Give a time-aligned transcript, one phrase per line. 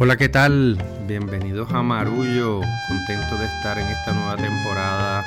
[0.00, 0.78] Hola, ¿qué tal?
[1.08, 2.60] Bienvenidos a Marullo.
[2.86, 5.24] Contento de estar en esta nueva temporada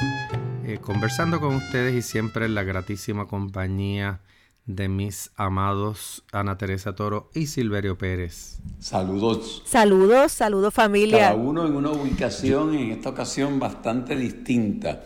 [0.65, 4.21] eh, conversando con ustedes y siempre en la gratísima compañía
[4.65, 8.59] de mis amados Ana Teresa Toro y Silverio Pérez.
[8.79, 9.61] Saludos.
[9.65, 11.31] Saludos, saludos familia.
[11.31, 15.03] Cada uno en una ubicación, en esta ocasión bastante distinta,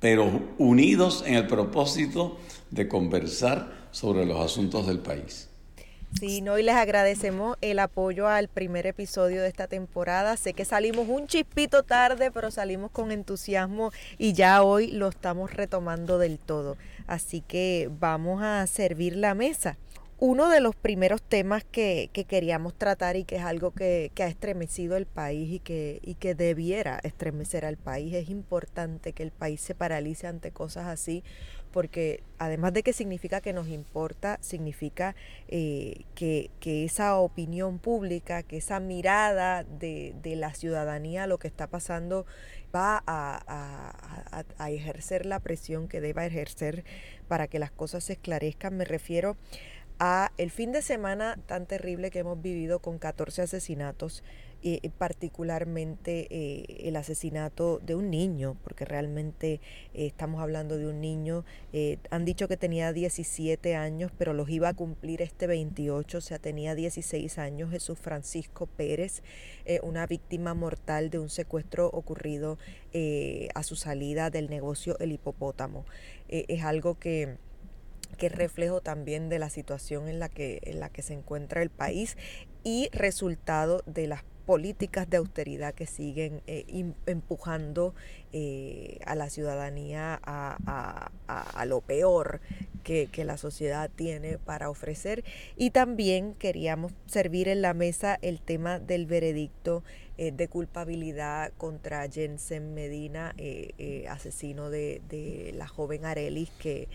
[0.00, 2.38] pero unidos en el propósito
[2.70, 5.51] de conversar sobre los asuntos del país.
[6.18, 10.36] Sí, no, y les agradecemos el apoyo al primer episodio de esta temporada.
[10.36, 15.52] Sé que salimos un chispito tarde, pero salimos con entusiasmo y ya hoy lo estamos
[15.54, 16.76] retomando del todo.
[17.06, 19.78] Así que vamos a servir la mesa.
[20.18, 24.22] Uno de los primeros temas que, que queríamos tratar y que es algo que, que,
[24.22, 29.24] ha estremecido el país y que, y que debiera estremecer al país, es importante que
[29.24, 31.24] el país se paralice ante cosas así
[31.72, 35.16] porque además de que significa que nos importa, significa
[35.48, 36.50] eh, que,
[36.84, 42.26] esa opinión pública, que esa mirada de, la ciudadanía a lo que está pasando
[42.74, 46.84] va a, a, ejercer la presión que deba ejercer
[47.28, 48.76] para que las cosas se esclarezcan.
[48.76, 49.36] Me refiero
[49.98, 54.22] a el fin de semana tan terrible que hemos vivido con 14 asesinatos
[54.64, 59.54] eh, particularmente eh, el asesinato de un niño, porque realmente
[59.92, 61.44] eh, estamos hablando de un niño,
[62.10, 66.38] han dicho que tenía 17 años, pero los iba a cumplir este 28, o sea,
[66.38, 69.22] tenía 16 años, Jesús Francisco Pérez,
[69.82, 72.58] una víctima mortal de un secuestro ocurrido
[73.54, 75.86] a su salida del negocio El Hipopótamo.
[76.28, 77.36] es algo que
[78.18, 81.62] que es reflejo también de la situación en la que, en la que se encuentra
[81.62, 82.16] el país
[82.62, 86.64] y resultado de las políticas de austeridad que siguen eh,
[87.06, 87.94] empujando
[88.32, 92.40] eh, a la ciudadanía a, lo peor
[92.82, 95.24] que, la sociedad tiene para ofrecer.
[95.56, 99.84] Y también queríamos servir en la mesa el tema del veredicto
[100.18, 103.34] eh, de culpabilidad contra Jensen Medina,
[104.08, 106.88] asesino de, de la joven Arelis, que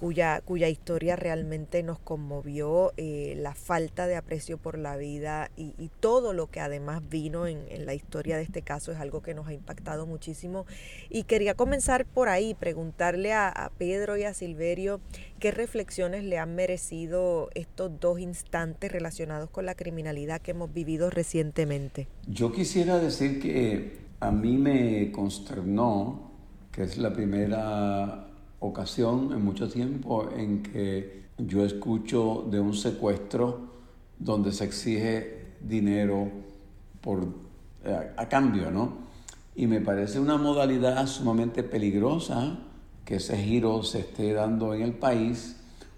[0.00, 5.90] cuya, cuya historia realmente nos conmovió, eh, la falta de aprecio por la vida y,
[6.00, 9.46] todo lo que además vino en, la historia de este caso es algo que nos
[9.48, 10.64] ha impactado muchísimo.
[11.10, 15.00] Y quería comenzar por ahí, preguntarle a, Pedro y a Silverio
[15.38, 21.10] qué reflexiones le han merecido estos dos instantes relacionados con la criminalidad que hemos vivido
[21.10, 22.08] recientemente.
[22.26, 26.30] Yo quisiera decir que a mí me consternó,
[26.72, 28.29] que es la primera
[28.60, 33.70] ocasión en mucho tiempo en que yo escucho de un secuestro
[34.18, 36.30] donde se exige dinero
[37.00, 37.26] por,
[37.84, 39.10] eh, a, cambio, ¿no?
[39.56, 42.58] Y me parece una modalidad sumamente peligrosa
[43.04, 45.56] que ese giro se esté dando en el país.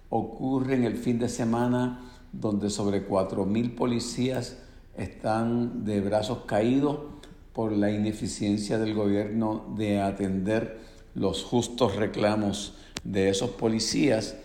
[0.09, 2.01] Ocurre en el fin de semana
[2.33, 4.59] donde sobre 4.000 policías
[4.97, 6.99] están de brazos caídos
[7.53, 10.81] por la ineficiencia del gobierno de atender
[11.15, 12.75] los justos reclamos
[13.05, 14.37] de esos policías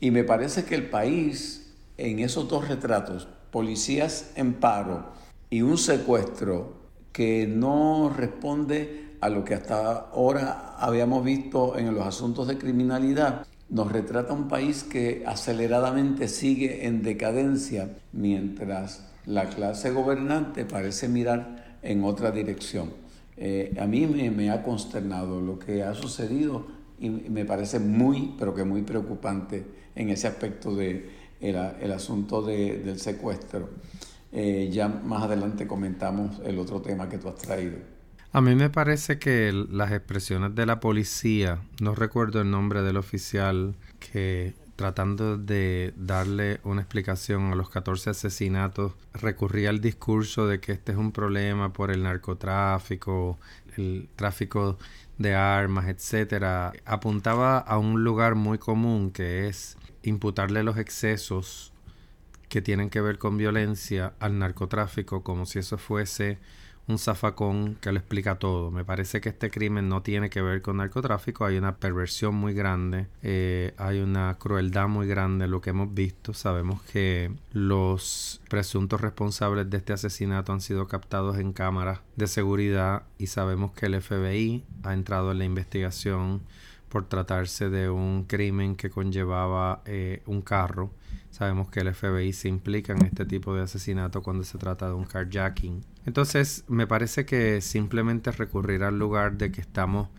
[0.00, 5.12] y me parece que el país en esos dos retratos, policías en paro
[5.50, 6.74] y un secuestro
[7.12, 13.46] que no responde a lo que hasta ahora habíamos visto en los asuntos de criminalidad,
[13.70, 21.78] nos retrata un país que aceleradamente sigue en decadencia mientras la clase gobernante parece mirar
[21.82, 23.03] en otra dirección.
[23.36, 26.66] Eh, a mí me, ha consternado lo que ha sucedido
[27.00, 29.64] y me parece muy, pero que muy preocupante
[29.94, 33.68] en ese aspecto de el, asunto del secuestro.
[34.32, 37.76] Eh, ya más adelante comentamos el otro tema que tú has traído.
[38.32, 42.96] A mí me parece que las expresiones de la policía, no recuerdo el nombre del
[42.96, 50.60] oficial que tratando de darle una explicación a los 14 asesinatos, recurría al discurso de
[50.60, 53.38] que este es un problema por el narcotráfico,
[53.76, 54.78] el tráfico
[55.18, 56.72] de armas, etcétera.
[56.84, 61.72] Apuntaba a un lugar muy común que es imputarle los excesos
[62.48, 66.38] que tienen que ver con violencia al narcotráfico como si eso fuese
[66.86, 68.70] un zafacón que lo explica todo.
[68.70, 72.52] Me parece que este crimen no tiene que ver con narcotráfico, hay una perversión muy
[72.52, 76.34] grande, eh, hay una crueldad muy grande, lo que hemos visto.
[76.34, 83.04] Sabemos que los presuntos responsables de este asesinato han sido captados en cámaras de seguridad
[83.18, 86.42] y sabemos que el FBI ha entrado en la investigación
[86.94, 90.92] por tratarse de un crimen que conllevaba eh, un carro.
[91.34, 94.94] Sabemos que el FBI se implica en este tipo de asesinato cuando se trata de
[94.94, 95.84] un carjacking.
[96.06, 100.10] Entonces, me parece que simplemente recurrir al lugar de que estamos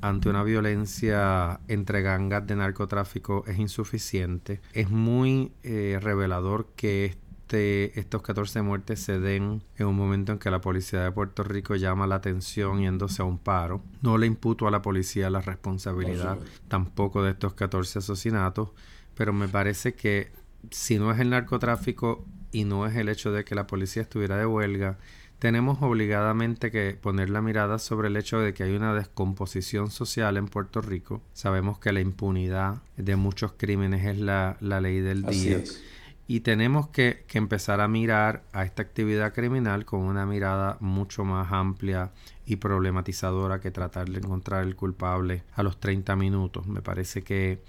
[0.00, 4.62] ante una violencia entre gangas de narcotráfico es insuficiente.
[4.72, 10.38] Es muy eh, revelador que este, estos 14 muertes se den en un momento en
[10.38, 13.82] que la policía de Puerto Rico llama la atención yéndose a un paro.
[14.00, 16.38] No le imputo a la policía la responsabilidad
[16.68, 18.70] tampoco de estos 14 asesinatos,
[19.14, 20.32] pero me parece que
[20.70, 24.36] si no es el narcotráfico y no es el hecho de que la policía estuviera
[24.36, 24.98] de huelga,
[25.38, 30.36] tenemos obligadamente que poner la mirada sobre el hecho de que hay una descomposición social
[30.36, 31.20] en Puerto Rico.
[31.32, 35.62] Sabemos que la impunidad de muchos crímenes es la, ley del día.
[36.26, 41.24] Y tenemos que, que, empezar a mirar a esta actividad criminal con una mirada mucho
[41.24, 42.12] más amplia
[42.46, 46.66] y problematizadora que tratar de encontrar el culpable a los 30 minutos.
[46.66, 47.62] Me parece que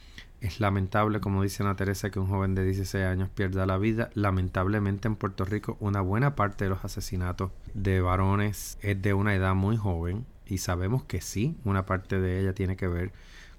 [0.46, 4.10] es lamentable, como dice Ana Teresa, que un joven de 16 años pierda la vida.
[4.14, 9.36] Lamentablemente en Puerto Rico una buena parte de los asesinatos de varones es de una
[9.36, 13.12] edad muy joven y sabemos que sí, una parte de ella tiene que ver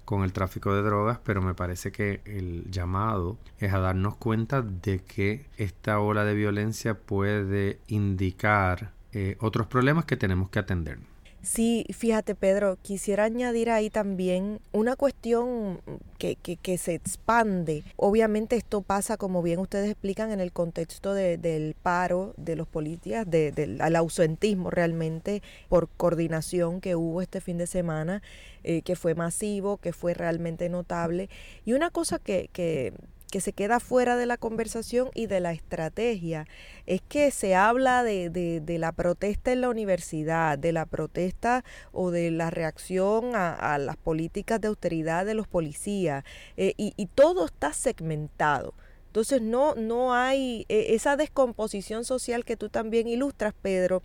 [0.05, 4.61] con el tráfico de drogas, pero me parece que el llamado es a darnos cuenta
[4.61, 10.99] de que esta ola de violencia puede indicar eh, otros problemas que tenemos que atender.
[11.47, 15.79] Sí, fíjate Pedro, quisiera añadir ahí también una cuestión
[16.17, 17.85] que, que, se expande.
[17.95, 23.25] Obviamente esto pasa, como bien ustedes explican, en el contexto del paro de los policías,
[23.29, 28.21] del ausentismo realmente por coordinación que hubo este fin de semana,
[28.65, 31.29] eh, que fue masivo, que fue realmente notable.
[31.63, 32.91] Y una cosa que, que
[33.37, 36.47] que se queda fuera de la conversación y de la estrategia
[36.87, 42.09] es que se habla de, de, la protesta en la universidad, de la protesta o
[42.09, 46.23] de la reacción a, las políticas de austeridad de los policías
[46.55, 48.73] eh, y, y todo está segmentado.
[49.05, 54.01] Entonces no, no hay eh, esa descomposición social que tú también ilustras, Pedro,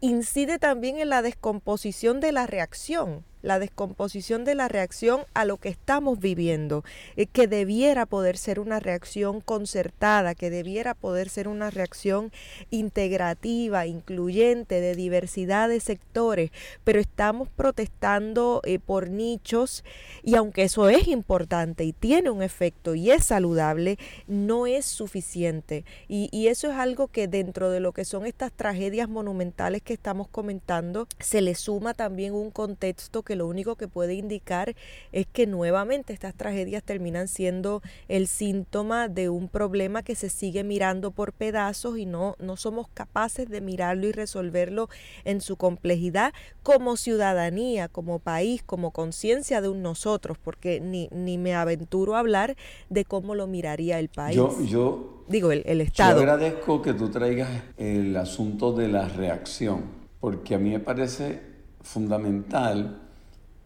[0.00, 5.56] incide también en la descomposición de la reacción la descomposición de la reacción a lo
[5.56, 6.84] que estamos viviendo,
[7.16, 12.30] eh, que debiera poder ser una reacción concertada, que debiera poder ser una reacción
[12.70, 16.50] integrativa, incluyente, de diversidad de sectores,
[16.84, 19.82] pero estamos protestando eh, por nichos
[20.22, 25.86] y aunque eso es importante y tiene un efecto y es saludable, no es suficiente.
[26.06, 29.94] Y, y eso es algo que dentro de lo que son estas tragedias monumentales que
[29.94, 34.74] estamos comentando, se le suma también un contexto que lo único que puede indicar
[35.12, 40.64] es que nuevamente estas tragedias terminan siendo el síntoma de un problema que se sigue
[40.64, 44.88] mirando por pedazos y no, no somos capaces de mirarlo y resolverlo
[45.24, 51.38] en su complejidad como ciudadanía, como país, como conciencia de un nosotros, porque ni, ni
[51.38, 52.56] me aventuro a hablar
[52.90, 54.36] de cómo lo miraría el país.
[54.36, 56.16] Yo, yo digo, el, el Estado.
[56.16, 59.84] Yo agradezco que tú traigas el asunto de la reacción,
[60.20, 61.40] porque a mí me parece
[61.82, 63.07] fundamental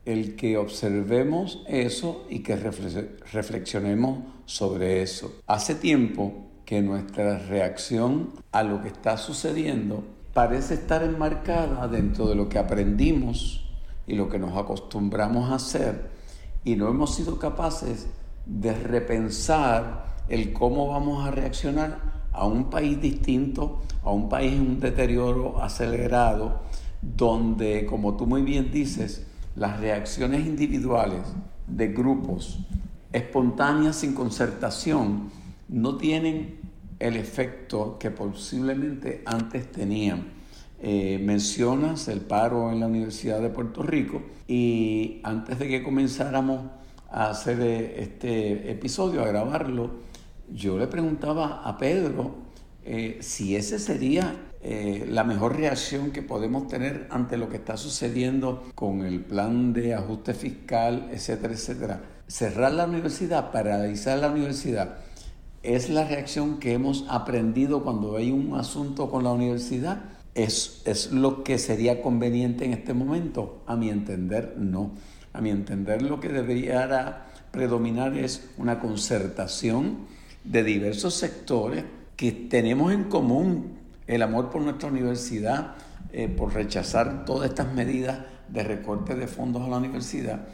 [0.05, 5.33] el que observemos eso y que reflexionemos sobre eso.
[5.47, 12.35] Hace tiempo que nuestra reacción a lo que está sucediendo parece estar enmarcada dentro de
[12.35, 13.65] lo que aprendimos
[14.07, 16.11] y lo que nos acostumbramos a hacer
[16.65, 18.09] y no hemos sido capaces
[18.47, 24.61] de repensar el cómo vamos a reaccionar a un país distinto, a un país en
[24.63, 26.63] un deterioro acelerado,
[27.03, 31.23] donde, como tú muy bien dices, las reacciones individuales
[31.67, 32.59] de grupos
[33.13, 35.31] espontáneas sin concertación
[35.69, 36.61] no tienen
[36.99, 40.43] el efecto que posiblemente antes tenían.
[40.85, 46.63] Eh, mencionas el paro en la Universidad de Puerto Rico y antes de que comenzáramos
[47.09, 49.91] a hacer eh, este episodio, a grabarlo,
[50.51, 52.35] yo le preguntaba a Pedro
[52.85, 57.77] eh, si ese sería eh, la mejor reacción que podemos tener ante lo que está
[57.77, 62.01] sucediendo con el plan de ajuste fiscal, etcétera, etcétera.
[62.29, 64.99] Cerrar la universidad, paralizar la universidad,
[65.65, 70.05] es la reacción que hemos aprendido cuando hay un asunto con la universidad.
[70.37, 73.65] ¿Es, es lo que sería conveniente en este momento?
[73.67, 74.93] A mi entender, no.
[75.33, 80.07] A mi entender, lo que debería predominar es una concertación
[80.45, 81.85] de diversos sectores
[82.17, 85.75] que tenemos en común el amor por nuestra universidad,
[86.13, 90.47] eh, por rechazar todas estas medidas de recorte de fondos a la universidad,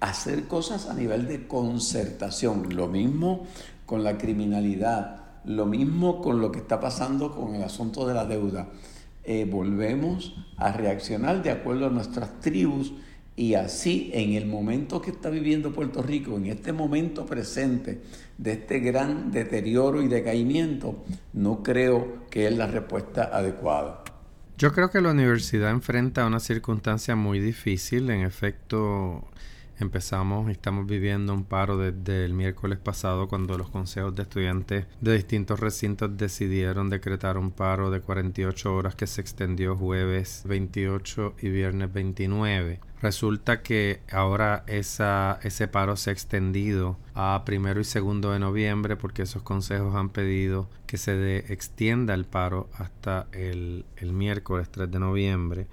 [0.00, 2.74] hacer cosas a nivel de concertación.
[2.76, 3.46] Lo mismo
[3.84, 8.26] con la criminalidad, lo mismo con lo que está pasando con el asunto de la
[8.26, 8.68] deuda.
[9.24, 12.92] Eh, volvemos a reaccionar de acuerdo a nuestras tribus
[13.36, 18.00] y así, en el momento que está viviendo Puerto Rico, en este momento presente
[18.38, 24.02] de este gran deterioro y decaimiento, no creo que es la respuesta adecuada.
[24.56, 28.08] Yo creo que la universidad enfrenta una circunstancia muy difícil.
[28.08, 29.22] En efecto,
[29.78, 35.14] Empezamos estamos viviendo un paro desde el miércoles pasado cuando los consejos de estudiantes de
[35.14, 41.50] distintos recintos decidieron decretar un paro de 48 horas que se extendió jueves 28 y
[41.50, 42.80] viernes 29.
[43.02, 48.96] Resulta que ahora esa, ese paro se ha extendido a primero y segundo de noviembre
[48.96, 54.90] porque esos consejos han pedido que se extienda el paro hasta el, el miércoles 3
[54.90, 55.66] de noviembre.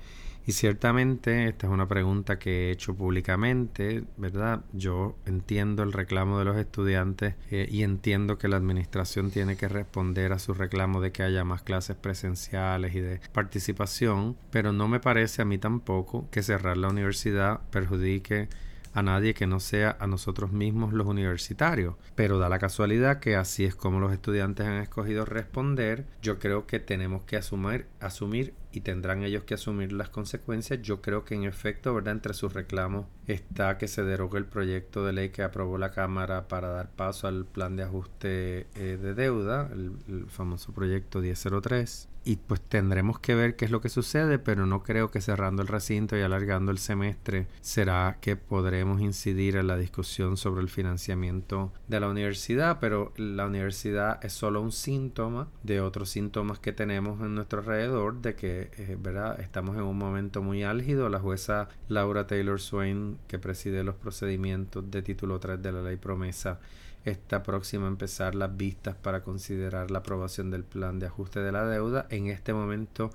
[0.45, 4.61] Y ciertamente esta es una pregunta que he hecho públicamente, ¿verdad?
[4.73, 9.69] Yo entiendo el reclamo de los estudiantes eh, y entiendo que la administración tiene que
[9.69, 14.89] responder a su reclamo de que haya más clases presenciales y de participación, pero no
[14.89, 18.49] me parece a mí tampoco que cerrar la universidad perjudique
[18.93, 21.95] a nadie que no sea a nosotros mismos los universitarios.
[22.15, 26.05] Pero da la casualidad que así es como los estudiantes han escogido responder.
[26.21, 30.81] Yo creo que tenemos que asumir, asumir y tendrán ellos que asumir las consecuencias.
[30.81, 32.13] Yo creo que en efecto, ¿verdad?
[32.13, 36.47] Entre sus reclamos está que se derogue el proyecto de ley que aprobó la Cámara
[36.47, 42.37] para dar paso al plan de ajuste eh, de deuda, el, famoso proyecto 1003 y
[42.37, 45.67] pues tendremos que ver qué es lo que sucede, pero no creo que cerrando el
[45.67, 51.73] recinto y alargando el semestre será que podremos incidir en la discusión sobre el financiamiento
[51.87, 57.19] de la universidad, pero la universidad es solo un síntoma de otros síntomas que tenemos
[57.21, 59.39] en nuestro alrededor de que eh, ¿verdad?
[59.41, 61.09] estamos en un momento muy álgido.
[61.09, 65.97] La jueza Laura Taylor Swain, que preside los procedimientos de título 3 de la ley
[65.97, 66.59] promesa,
[67.05, 71.51] está próxima a empezar las vistas para considerar la aprobación del plan de ajuste de
[71.51, 72.07] la deuda.
[72.09, 73.11] En este momento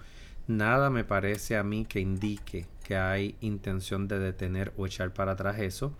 [0.47, 5.33] nada me parece a mí que indique que hay intención de detener o echar para
[5.33, 5.93] atrás eso.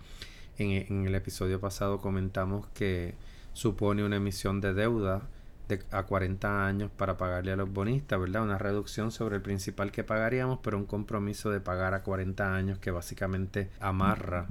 [0.57, 3.15] En, el episodio pasado comentamos que
[3.53, 5.21] supone una emisión de deuda
[5.67, 8.43] de, a 40 años para pagarle a los bonistas, ¿verdad?
[8.43, 12.79] Una reducción sobre el principal que pagaríamos, pero un compromiso de pagar a 40 años
[12.79, 14.47] que básicamente amarra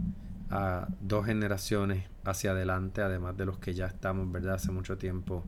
[0.51, 4.55] a dos generaciones hacia adelante, además de los que ya estamos, ¿verdad?
[4.55, 5.45] Hace mucho tiempo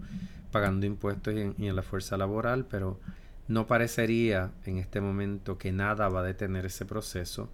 [0.50, 3.00] pagando impuestos y en, la fuerza laboral, pero
[3.48, 7.50] no parecería en este momento que nada va a detener ese proceso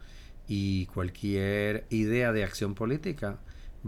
[0.48, 3.38] y cualquier idea de acción política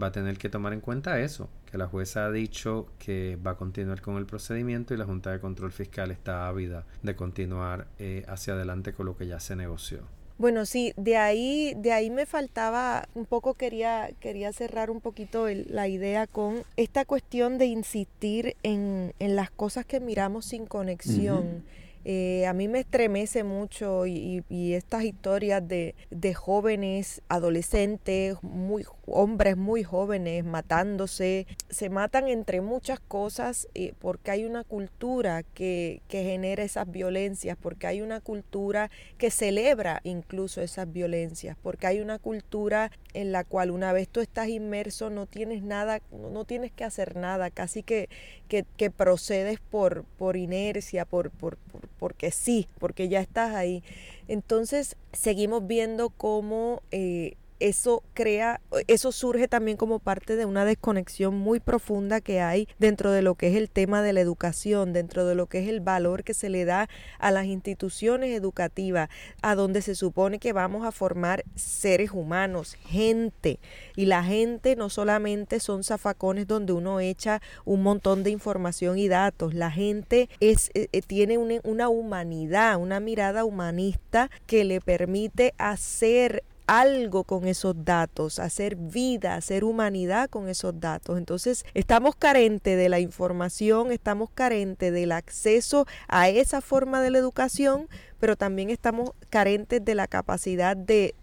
[0.01, 3.51] va a tener que tomar en cuenta eso, que la jueza ha dicho que va
[3.51, 7.87] a continuar con el procedimiento y la Junta de Control Fiscal está ávida de continuar
[7.97, 10.18] eh, hacia adelante con lo que ya se negoció.
[10.39, 15.47] Bueno, sí, de ahí, de ahí me faltaba, un poco quería, quería cerrar un poquito
[15.49, 21.65] la idea con esta cuestión de insistir en, en las cosas que miramos sin conexión.
[22.11, 25.93] Eh, a mí me estremece mucho y, estas historias de,
[26.33, 34.45] jóvenes, adolescentes, muy, hombres muy jóvenes matándose, se matan entre muchas cosas eh, porque hay
[34.45, 38.89] una cultura que, que genera esas violencias, porque hay una cultura
[39.19, 44.19] que celebra incluso esas violencias, porque hay una cultura en la cual una vez tú
[44.19, 48.09] estás inmerso no tienes nada, no tienes que hacer nada, casi que,
[48.47, 51.57] que, procedes por, por inercia, por, por,
[51.99, 53.83] porque sí, porque ya estás ahí.
[54.27, 61.35] Entonces seguimos viendo cómo eh, eso crea, eso surge también como parte de una desconexión
[61.35, 65.25] muy profunda que hay dentro de lo que es el tema de la educación, dentro
[65.25, 66.89] de lo que es el valor que se le da
[67.19, 69.09] a las instituciones educativas,
[69.41, 73.59] a donde se supone que vamos a formar seres humanos, gente.
[73.95, 79.07] Y la gente no solamente son zafacones donde uno echa un montón de información y
[79.07, 84.81] datos, la gente es, eh, eh, tiene una, una humanidad, una mirada humanista que le
[84.81, 91.17] permite hacer algo con esos datos, hacer vida, hacer humanidad con esos datos.
[91.17, 97.17] Entonces, estamos carentes de la información, estamos carentes del acceso a esa forma de la
[97.17, 101.15] educación, pero también estamos carentes de la capacidad de,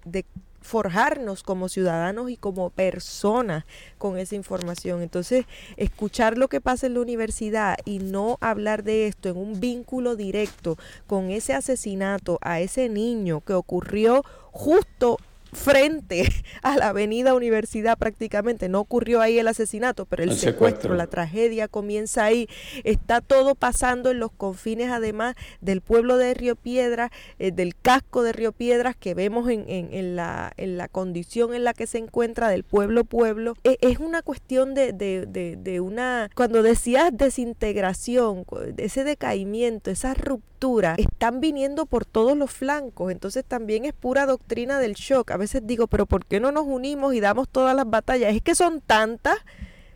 [0.63, 3.65] forjarnos como ciudadanos y como personas
[3.99, 5.01] con esa información.
[5.01, 5.45] Entonces,
[5.77, 10.17] escuchar lo que pasa en la universidad y no hablar de esto en un vínculo
[10.17, 10.77] directo
[11.07, 15.19] con ese asesinato a ese niño que ocurrió justo
[15.53, 16.25] frente
[16.63, 18.69] a la avenida Universidad prácticamente.
[18.69, 22.49] No ocurrió ahí el asesinato, pero el, secuestro, la tragedia comienza ahí.
[22.85, 28.23] Está todo pasando en los confines además del pueblo de Río Piedras, eh, del casco
[28.23, 31.99] de Río Piedras que vemos en, en, la, en la condición en la que se
[31.99, 33.55] encuentra del pueblo pueblo.
[33.65, 38.45] E, es una cuestión de, de, de, de una, cuando decías desintegración,
[38.77, 43.13] ese decaimiento, esa ruptura, están viniendo por todos los flancos.
[43.13, 45.31] Entonces también es pura doctrina del shock.
[45.37, 48.35] A veces digo, pero ¿por qué no nos unimos y damos todas las batallas?
[48.35, 49.37] Es que son tantas,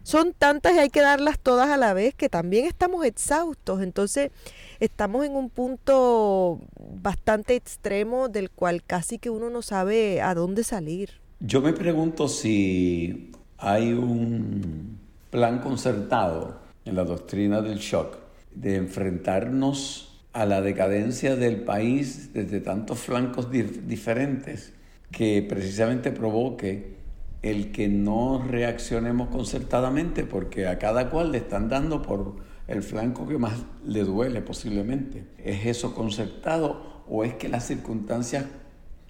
[0.03, 3.81] son tantas y hay que darlas todas a la vez que también estamos exhaustos.
[3.81, 4.33] Entonces
[4.81, 10.63] estamos en un punto bastante extremo del cual casi que uno no sabe a dónde
[10.63, 11.23] salir.
[11.41, 14.99] Yo me pregunto si hay un
[15.31, 18.19] plan concertado en la doctrina del shock
[18.55, 24.75] de enfrentarnos a la decadencia del país desde tantos flancos diferentes
[25.11, 26.97] que precisamente provoque
[27.43, 32.37] el que no reaccionemos concertadamente porque a cada cual le están dando por
[32.69, 35.25] el flanco que más le duele posiblemente.
[35.39, 38.45] ¿Es eso concertado o es que las circunstancias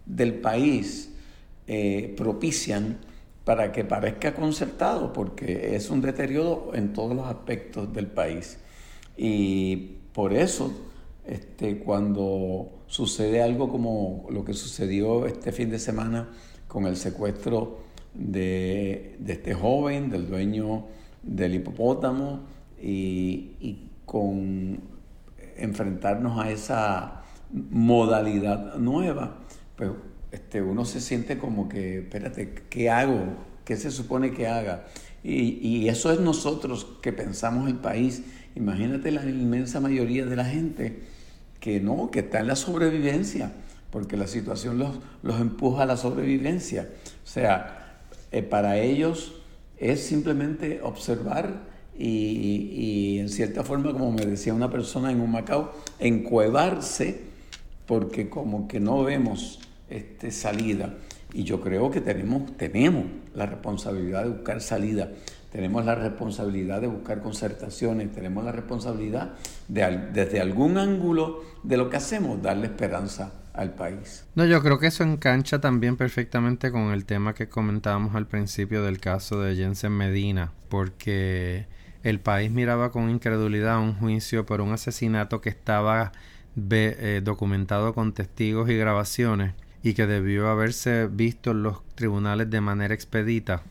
[0.06, 1.12] del país
[1.66, 2.98] eh, propician
[3.44, 5.12] para que parezca concertado?
[5.12, 8.58] Porque es un deterioro en todos los aspectos del país.
[9.16, 10.72] Y por eso,
[11.26, 16.28] este, cuando sucede algo como lo que sucedió este fin de semana
[16.66, 17.78] con el secuestro
[18.14, 20.86] de, este joven, del dueño
[21.22, 22.40] del hipopótamo,
[22.82, 24.80] y, con
[25.56, 27.22] enfrentarnos a esa
[27.52, 29.36] modalidad nueva,
[29.76, 29.90] pues
[30.32, 33.36] este, uno se siente como que, espérate, ¿qué hago?
[33.64, 34.86] ¿Qué se supone que haga?
[35.22, 38.24] Y, y, eso es nosotros que pensamos el país.
[38.56, 41.02] Imagínate la inmensa mayoría de la gente
[41.60, 43.52] que no, que está en la sobrevivencia,
[43.90, 46.88] porque la situación los, los empuja a la sobrevivencia.
[47.24, 47.98] O sea,
[48.32, 49.34] eh, para ellos
[49.78, 51.70] es simplemente observar
[52.02, 57.20] y, en cierta forma, como me decía una persona en un Macao, encuevarse
[57.86, 60.94] porque como que no vemos este, salida.
[61.34, 65.12] Y yo creo que tenemos, tenemos la responsabilidad de buscar salida,
[65.50, 69.32] tenemos la responsabilidad de buscar concertaciones, tenemos la responsabilidad
[69.68, 74.24] de desde algún ángulo de lo que hacemos darle esperanza al país.
[74.34, 78.82] No, yo creo que eso engancha también perfectamente con el tema que comentábamos al principio
[78.84, 81.66] del caso de Jensen Medina, porque
[82.02, 86.12] el país miraba con incredulidad un juicio por un asesinato que estaba
[86.70, 92.60] eh, documentado con testigos y grabaciones y que debió haberse visto en los tribunales de
[92.60, 93.62] manera expedita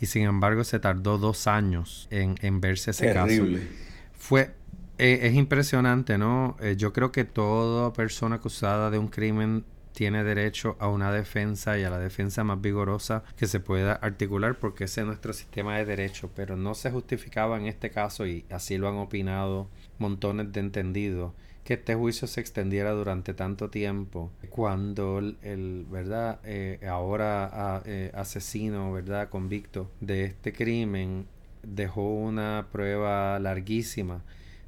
[0.00, 3.60] y sin embargo se tardó dos años en, verse ese Terrible.
[3.60, 3.70] caso.
[4.18, 4.54] Fue
[4.98, 6.56] eh, es impresionante, ¿no?
[6.60, 11.78] Eh, yo creo que toda persona acusada de un crimen tiene derecho a una defensa
[11.78, 15.78] y a la defensa más vigorosa que se pueda articular porque ese es nuestro sistema
[15.78, 20.52] de derecho, pero no se justificaba en este caso y así lo han opinado montones
[20.52, 21.32] de entendidos
[21.70, 27.76] que este juicio se extendiera durante tanto tiempo cuando el, verdad eh, ahora
[28.12, 31.28] asesino verdad convicto de este crimen
[31.62, 34.24] dejó una prueba larguísima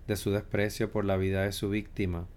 [0.07, 2.29] de su desprecio por la vida de su víctima.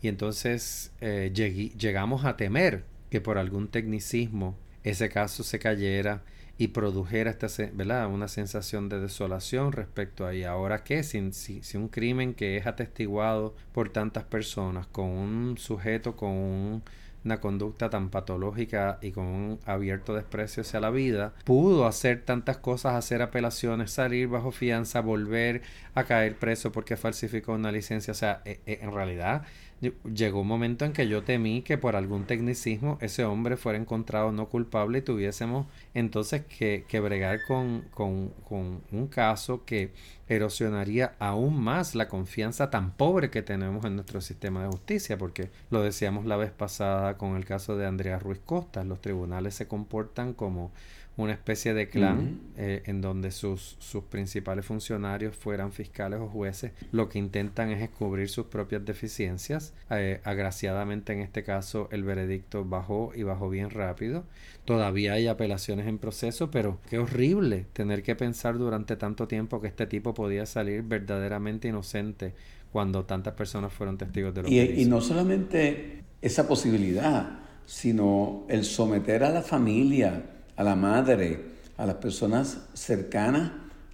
[0.00, 6.22] Y entonces eh, llegamos a temer que por algún tecnicismo ese caso se cayera
[6.62, 8.06] y produjera esta, ¿verdad?
[8.06, 12.68] una sensación de desolación respecto a y ahora qué, si, si, un crimen que es
[12.68, 16.84] atestiguado por tantas personas, con un sujeto con
[17.24, 22.58] una conducta tan patológica y con un abierto desprecio hacia la vida, pudo hacer tantas
[22.58, 25.62] cosas, hacer apelaciones, salir bajo fianza, volver
[25.94, 28.12] a caer preso porque falsificó una licencia.
[28.12, 29.42] O sea, e, e, en realidad
[30.14, 34.30] llegó un momento en que yo temí que por algún tecnicismo ese hombre fuera encontrado
[34.30, 39.92] no culpable y tuviésemos entonces que, que bregar con, con, con, un caso que
[40.28, 45.50] erosionaría aún más la confianza tan pobre que tenemos en nuestro sistema de justicia, porque
[45.70, 49.66] lo decíamos la vez pasada con el caso de Andrea Ruiz Costa, los tribunales se
[49.66, 50.72] comportan como
[51.16, 56.72] una especie de clan eh, en donde sus, sus principales funcionarios fueran fiscales o jueces,
[56.90, 59.74] lo que intentan es descubrir sus propias deficiencias.
[59.90, 64.24] Eh, agraciadamente en este caso el veredicto bajó y bajó bien rápido.
[64.64, 69.68] Todavía hay apelaciones en proceso, pero qué horrible tener que pensar durante tanto tiempo que
[69.68, 72.34] este tipo podía salir verdaderamente inocente
[72.72, 78.46] cuando tantas personas fueron testigos de lo y, que Y no solamente esa posibilidad, sino
[78.48, 81.40] el someter a la familia, a la madre,
[81.76, 83.52] a las personas cercanas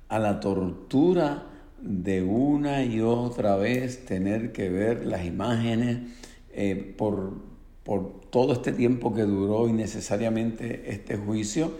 [0.08, 1.44] a la tortura
[1.80, 5.98] de una y otra vez tener que ver las imágenes
[6.52, 7.34] eh, por,
[7.84, 11.72] por, todo este tiempo que duró innecesariamente este juicio,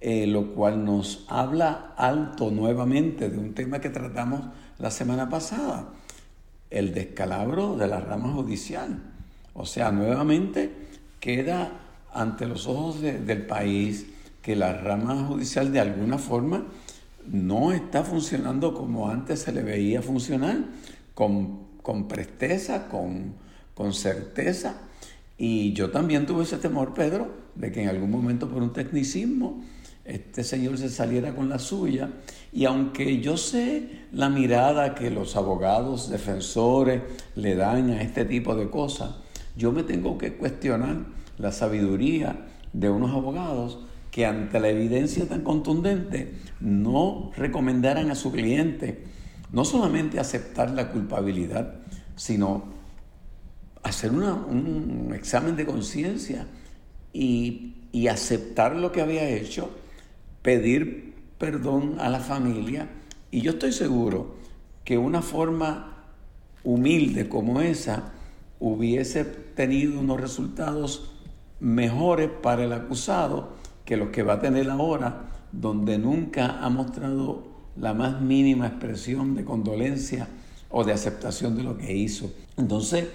[0.00, 4.42] eh, lo cual nos habla alto nuevamente de un tema que tratamos
[4.78, 5.88] la semana pasada,
[6.70, 8.98] el descalabro de la rama judicial.
[9.54, 10.70] O sea, nuevamente
[11.20, 11.72] queda
[12.12, 14.06] ante los ojos del país
[14.42, 16.66] que la rama judicial de alguna forma
[17.26, 20.56] no está funcionando como antes se le veía funcionar,
[21.14, 23.34] con, con presteza, con,
[23.74, 24.76] con certeza.
[25.36, 29.62] Y yo también tuve ese temor, Pedro, de que en algún momento por un tecnicismo
[30.08, 32.08] este señor se saliera con la suya.
[32.50, 37.02] Y aunque yo sé la mirada que los abogados defensores
[37.34, 39.16] le dan a este tipo de cosas,
[39.54, 40.96] yo me tengo que cuestionar
[41.38, 48.32] la sabiduría de unos abogados que ante la evidencia tan contundente no recomendaran a su
[48.32, 49.04] cliente
[49.52, 51.74] no solamente aceptar la culpabilidad,
[52.16, 52.64] sino
[53.82, 56.46] hacer un examen de conciencia
[57.12, 59.70] y, y aceptar lo que había hecho,
[60.42, 62.88] pedir perdón a la familia.
[63.30, 64.36] Y yo estoy seguro
[64.84, 66.04] que una forma
[66.64, 68.12] humilde como esa
[68.60, 71.17] hubiese tenido unos resultados
[71.60, 73.50] mejores para el acusado
[73.84, 79.34] que los que va a tener ahora, donde nunca ha mostrado la más mínima expresión
[79.34, 80.28] de condolencia
[80.70, 82.30] o de aceptación de lo que hizo.
[82.56, 83.06] Entonces,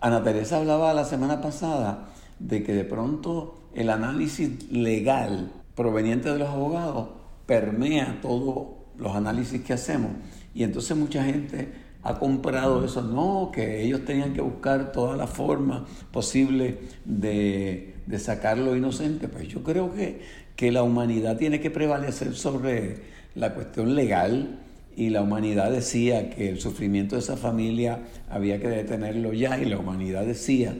[0.00, 2.08] Ana Teresa hablaba la semana pasada
[2.38, 7.08] de que de pronto el análisis legal proveniente de los abogados
[7.46, 10.10] permea todos los análisis que hacemos.
[10.54, 15.26] Y entonces mucha gente ha comprado eso, no, que ellos tenían que buscar toda la
[15.26, 19.28] forma posible de, de sacarlo inocente.
[19.28, 20.20] Pues yo creo que,
[20.56, 22.96] que la humanidad tiene que prevalecer sobre
[23.34, 24.58] la cuestión legal
[24.96, 29.66] y la humanidad decía que el sufrimiento de esa familia había que detenerlo ya y
[29.66, 30.74] la humanidad decía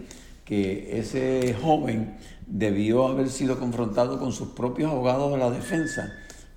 [0.45, 6.13] que ese joven debió haber sido confrontado con sus propios abogados de la defensa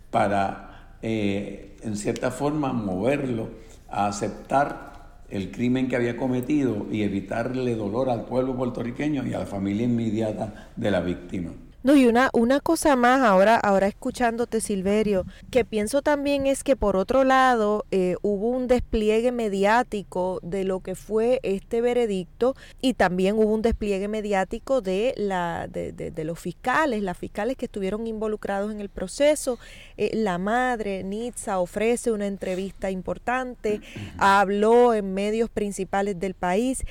[0.10, 3.50] para, eh, en cierta forma, moverlo
[3.90, 4.91] a aceptar
[5.32, 9.86] el crimen que había cometido y evitarle dolor al pueblo puertorriqueño y a la familia
[9.86, 11.52] inmediata de la víctima.
[11.84, 16.76] No, y una, una cosa más, ahora, ahora escuchándote, Silverio, que pienso también es que
[16.76, 22.94] por otro lado eh, hubo un despliegue mediático de lo que fue este veredicto y
[22.94, 28.06] también hubo un despliegue mediático de, la, de, de, los fiscales, las fiscales que estuvieron
[28.06, 29.58] involucrados en el proceso.
[29.98, 33.82] Eh, la madre, Nitza, ofrece una entrevista importante,
[34.20, 36.84] habló en medios principales del país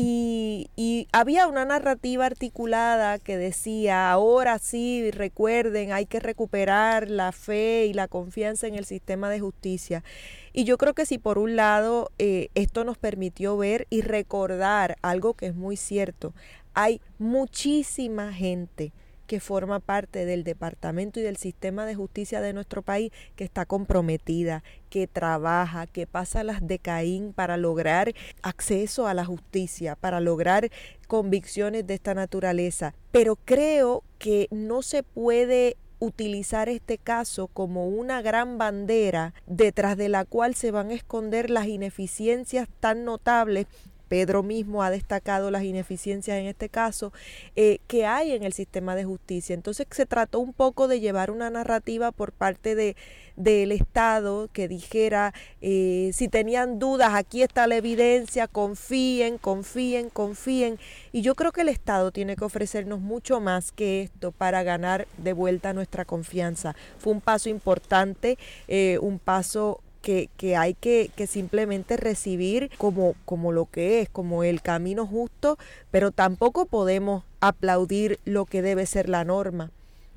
[0.00, 7.32] y, y, había una narrativa articulada que decía, ahora sí, recuerden, hay que recuperar la
[7.32, 10.04] fe y la confianza en el sistema de justicia.
[10.52, 14.98] Y yo creo que si por un lado eh, esto nos permitió ver y recordar
[15.02, 16.32] algo que es muy cierto,
[16.74, 18.92] hay muchísima gente
[19.28, 23.66] que forma parte del departamento y del sistema de justicia de nuestro país, que está
[23.66, 30.18] comprometida, que trabaja, que pasa las de Caín para lograr acceso a la justicia, para
[30.18, 30.70] lograr
[31.06, 32.94] convicciones de esta naturaleza.
[33.12, 40.08] Pero creo que no se puede utilizar este caso como una gran bandera detrás de
[40.08, 43.66] la cual se van a esconder las ineficiencias tan notables
[44.08, 47.12] Pedro mismo ha destacado las ineficiencias en este caso
[47.56, 49.54] eh, que hay en el sistema de justicia.
[49.54, 52.96] Entonces se trató un poco de llevar una narrativa por parte de,
[53.36, 60.78] del Estado que dijera, eh, si tenían dudas, aquí está la evidencia, confíen, confíen, confíen.
[61.12, 65.06] Y yo creo que el Estado tiene que ofrecernos mucho más que esto para ganar
[65.18, 66.74] de vuelta nuestra confianza.
[66.98, 73.14] Fue un paso importante, eh, un paso que, que hay que, que, simplemente recibir como,
[73.24, 75.58] como lo que es, como el camino justo,
[75.90, 79.70] pero tampoco podemos aplaudir lo que debe ser la norma.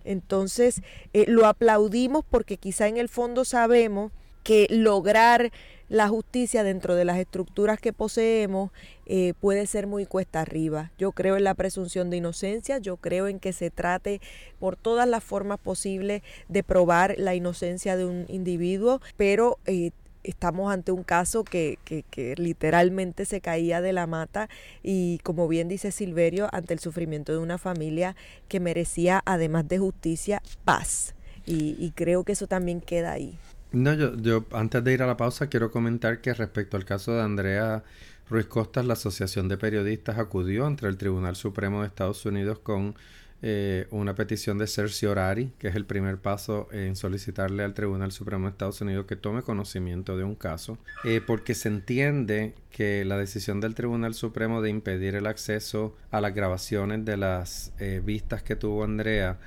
[0.03, 0.81] Entonces,
[1.13, 4.11] eh, lo aplaudimos porque quizá en el fondo sabemos
[4.43, 5.51] que lograr
[5.91, 8.71] la justicia dentro de las estructuras que poseemos
[9.05, 10.91] eh, puede ser muy cuesta arriba.
[10.97, 14.21] Yo creo en la presunción de inocencia, yo creo en que se trate
[14.57, 19.91] por todas las formas posibles de probar la inocencia de un individuo, pero eh,
[20.23, 24.47] estamos ante un caso que, que, que, literalmente se caía de la mata
[24.83, 28.15] y como bien dice Silverio, ante el sufrimiento de una familia
[28.47, 31.15] que merecía, además de justicia, paz.
[31.45, 33.37] Y, y creo que eso también queda ahí.
[33.71, 37.13] No, yo, yo antes de ir a la pausa quiero comentar que respecto al caso
[37.13, 37.83] de Andrea
[38.29, 42.95] Ruiz Costas, la Asociación de Periodistas acudió ante el Tribunal Supremo de Estados Unidos con
[43.43, 48.45] eh, una petición de cerciorari, que es el primer paso en solicitarle al Tribunal Supremo
[48.45, 53.17] de Estados Unidos que tome conocimiento de un caso, eh, porque se entiende que la
[53.17, 58.43] decisión del Tribunal Supremo de impedir el acceso a las grabaciones de las eh, vistas
[58.43, 59.39] que tuvo Andrea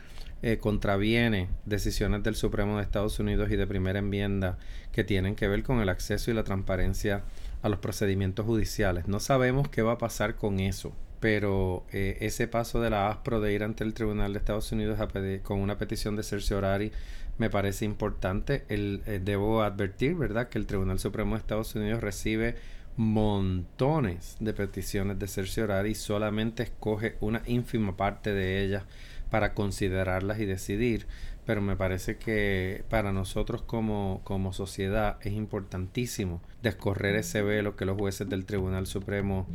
[0.42, 4.59] eh, contraviene decisiones del Supremo de Estados Unidos y de primera enmienda
[4.92, 7.25] que tienen que ver con el acceso y la transparencia
[7.62, 9.09] a los procedimientos judiciales.
[9.09, 13.40] No sabemos qué va a pasar con eso, pero eh, ese paso de la ASPRO
[13.40, 14.99] de ir ante el Tribunal de Estados Unidos
[15.42, 16.92] con una petición de cerciorari
[17.38, 18.64] me parece importante.
[18.68, 22.57] El, eh, debo advertir, ¿verdad?, que el Tribunal Supremo de Estados Unidos recibe
[22.97, 28.85] montones de peticiones de cerciorari y solamente escoge una ínfima parte de ellas
[29.30, 31.06] para considerarlas y decidir,
[31.44, 37.84] pero me parece que para nosotros como, como sociedad es importantísimo descorrer ese velo que
[37.84, 39.46] los jueces del Tribunal Supremo,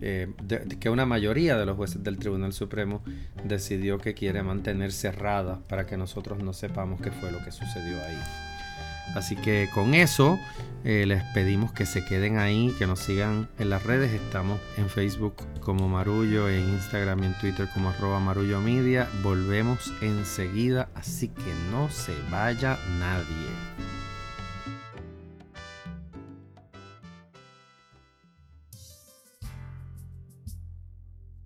[0.00, 0.28] eh,
[0.80, 3.02] que una mayoría de los jueces del Tribunal Supremo
[3.44, 8.02] decidió que quiere mantener cerrada para que nosotros no sepamos qué fue lo que sucedió
[8.02, 8.53] ahí.
[9.14, 10.38] Así que con eso
[10.84, 14.12] eh, les pedimos que se queden ahí, que nos sigan en las redes.
[14.12, 19.08] Estamos en Facebook como Marullo, en Instagram y en Twitter como arroba Marullo Media.
[19.22, 23.84] Volvemos enseguida, así que no se vaya nadie.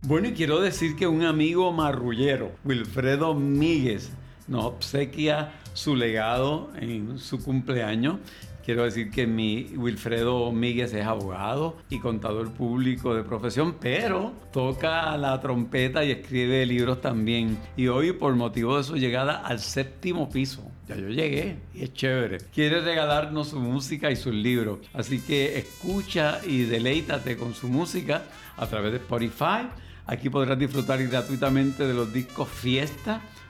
[0.09, 4.11] Bueno, y quiero decir que un amigo marrullero, Wilfredo Míguez,
[4.49, 8.17] nos obsequia su legado en su cumpleaños.
[8.65, 15.17] Quiero decir que mi Wilfredo Míguez es abogado y contador público de profesión, pero toca
[15.17, 17.59] la trompeta y escribe libros también.
[17.79, 21.95] Y hoy, por motivo de su llegada al séptimo piso, ya yo llegué y es
[21.95, 22.39] chévere.
[22.53, 24.81] Quiere regalarnos su música y sus libros.
[24.93, 28.25] Así que escucha y deleítate con su música
[28.59, 29.67] a través de Spotify.
[30.05, 33.23] Aquí podrás disfrutar gratuitamente de los discos Fiesta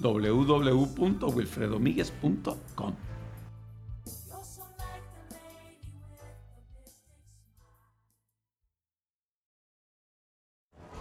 [0.00, 2.94] www.wilfredomiguez.com.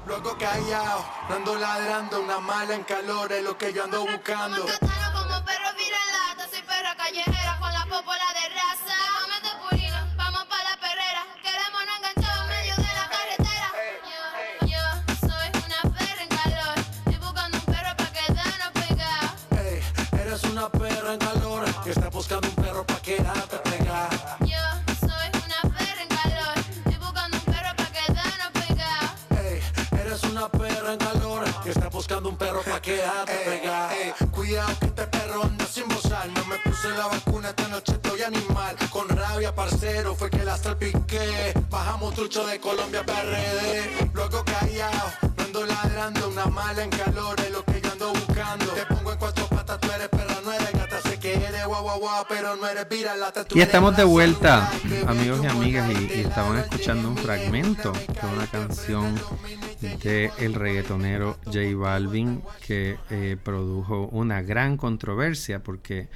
[0.08, 4.66] Luego callado, ando ladrando, una mala en calor es lo que yo ando buscando.
[22.20, 24.38] Buscando un perro pa' quedarte pegada.
[24.42, 24.58] Yo
[25.00, 29.16] soy una perra en calor, estoy buscando un perro pa' quedarnos pegada.
[29.42, 29.62] Ey,
[30.02, 33.96] eres una perra en calor, que está buscando un perro pa' quedarte pegada.
[33.96, 37.94] Ey, cuidado que este perro anda sin bozar, no me puse la vacuna, esta noche
[37.94, 38.76] estoy animal.
[38.92, 41.54] Con rabia, parcero, fue que la salpiqué.
[41.70, 47.50] Bajamos trucho de Colombia PRD, luego callado, no ando ladrando, una mala en calor, es
[53.54, 54.72] y estamos de vuelta,
[55.08, 59.16] amigos y amigas, y, estaban escuchando un fragmento de una canción
[59.82, 66.08] de el reggaetonero J Balvin que eh, produjo una gran controversia porque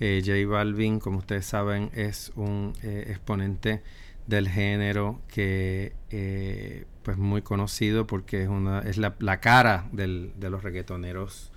[0.00, 3.82] eh, J Balvin, como ustedes saben, es un eh, exponente
[4.26, 5.94] del género que
[7.02, 11.51] pues muy conocido porque es una es la, la cara del, de los reggaetoneros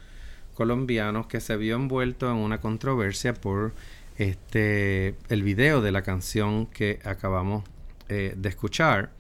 [0.56, 3.74] colombianos que se vio envuelto en una controversia por
[4.18, 7.64] este el video de la canción que acabamos
[8.10, 9.12] eh, de escuchar.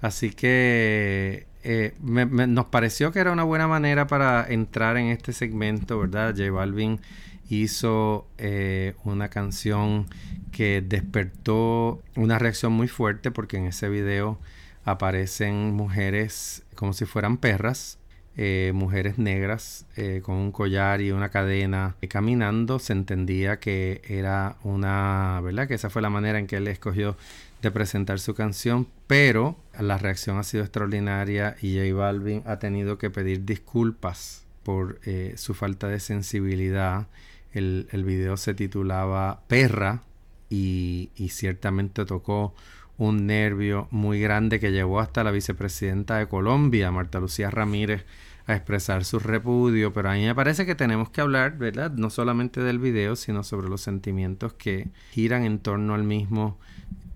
[0.00, 5.98] Así que eh, nos pareció que era una buena manera para entrar en este segmento,
[6.00, 6.34] ¿verdad?
[6.36, 7.00] J Balvin
[7.48, 10.06] hizo eh, una canción
[10.50, 14.38] que despertó una reacción muy fuerte porque en ese video
[14.84, 17.98] aparecen mujeres como si fueran perras
[18.36, 24.00] eh, mujeres negras eh, con un collar y una cadena eh, caminando, se entendía que
[24.08, 25.68] era una, ¿verdad?
[25.68, 27.16] Que esa fue la manera en que él escogió
[27.60, 32.98] de presentar su canción, pero la reacción ha sido extraordinaria y J Balvin ha tenido
[32.98, 35.00] que pedir disculpas por
[35.36, 37.06] su falta de sensibilidad.
[37.52, 40.02] El, el video se titulaba Perra
[40.48, 42.54] y, y ciertamente tocó
[43.02, 48.04] un nervio muy grande que llevó hasta la vicepresidenta de Colombia, Marta Lucía Ramírez,
[48.46, 51.90] a expresar su repudio, pero a mí me parece que tenemos que hablar, ¿verdad?
[51.90, 56.58] No solamente del video, sino sobre los sentimientos que giran en torno al mismo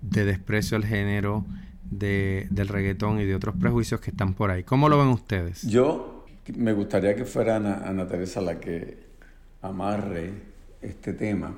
[0.03, 1.44] de desprecio al género,
[1.88, 4.64] de, del reggaetón y de otros prejuicios que están por ahí.
[4.64, 5.62] ¿Cómo lo ven ustedes?
[5.62, 8.99] Yo me gustaría que fuera Ana, Ana Teresa la que
[9.62, 10.33] amarre
[10.83, 11.55] este tema,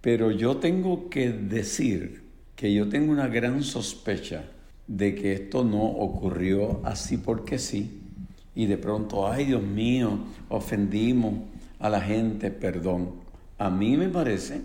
[0.00, 2.25] pero yo tengo que decir
[2.56, 4.44] que yo tengo una gran sospecha
[4.86, 8.00] de que esto no ocurrió así porque sí.
[8.54, 11.34] Y de pronto, ay Dios mío, ofendimos
[11.78, 13.12] a la gente, perdón.
[13.58, 14.62] A mí me parece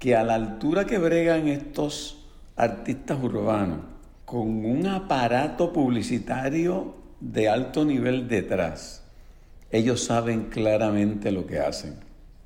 [0.00, 3.78] que a la altura que bregan estos artistas urbanos,
[4.24, 9.04] con un aparato publicitario de alto nivel detrás,
[9.70, 11.94] ellos saben claramente lo que hacen.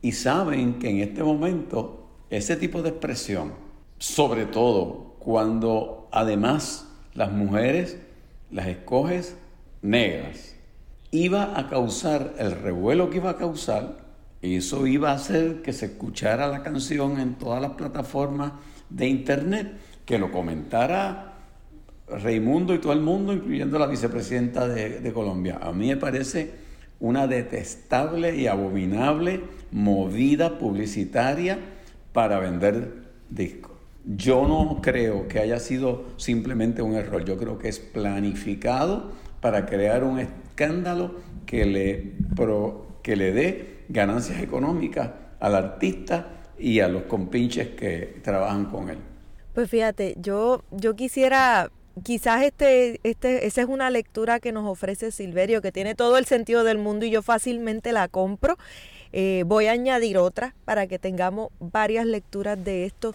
[0.02, 3.65] Y saben que en este momento ese tipo de expresión,
[3.98, 7.98] sobre todo cuando además las mujeres
[8.50, 9.36] las escoges
[9.82, 10.54] negras,
[11.10, 14.06] iba a causar el revuelo que iba a causar
[14.54, 18.52] eso iba a hacer que se escuchara la canción en todas las plataformas
[18.90, 19.72] de internet,
[20.04, 21.32] que lo comentara
[22.08, 25.58] Raimundo y todo el mundo, incluyendo la vicepresidenta de, de Colombia.
[25.60, 26.54] A mí me parece
[27.00, 31.58] una detestable y abominable movida publicitaria
[32.12, 33.65] para vender discos.
[34.06, 39.66] Yo no creo que haya sido simplemente un error, yo creo que es planificado para
[39.66, 42.12] crear un escándalo que le,
[43.02, 48.98] que le dé ganancias económicas al artista y a los compinches que trabajan con él.
[49.54, 51.70] Pues fíjate, yo, yo quisiera
[52.02, 56.26] quizás este, este, esa es una lectura que nos ofrece Silverio, que tiene todo el
[56.26, 58.56] sentido del mundo y yo fácilmente la compro.
[59.12, 63.14] Eh, voy a añadir otra para que tengamos varias lecturas de esto.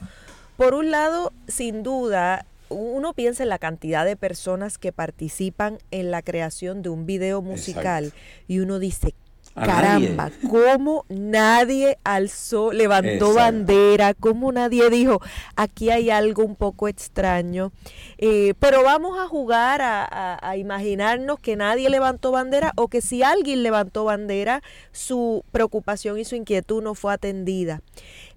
[0.62, 6.12] Por un lado, sin duda, uno piensa en la cantidad de personas que participan en
[6.12, 8.14] la creación de un video musical
[8.48, 9.16] y uno dice,
[9.56, 15.20] Caramba, cómo nadie alzó, levantó bandera, cómo nadie dijo,
[15.56, 17.72] aquí hay algo un poco extraño.
[18.20, 23.24] Eh, pero vamos a jugar a, a, imaginarnos que nadie levantó bandera o que si
[23.24, 27.82] alguien levantó bandera, su preocupación y su inquietud no fue atendida.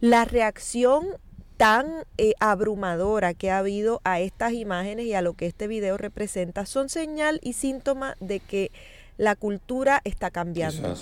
[0.01, 1.19] La reacción
[1.57, 5.97] tan eh, abrumadora que ha habido a estas imágenes y a lo que este video
[5.97, 8.73] representa son señal y síntoma de que
[9.17, 10.95] la cultura está cambiando,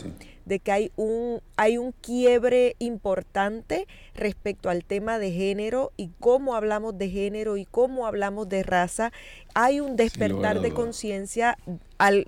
[0.44, 6.55] de que hay un, hay un quiebre importante respecto al tema de género y cómo
[6.55, 9.12] hablamos de género y cómo hablamos de raza.
[9.55, 11.57] Hay un despertar de conciencia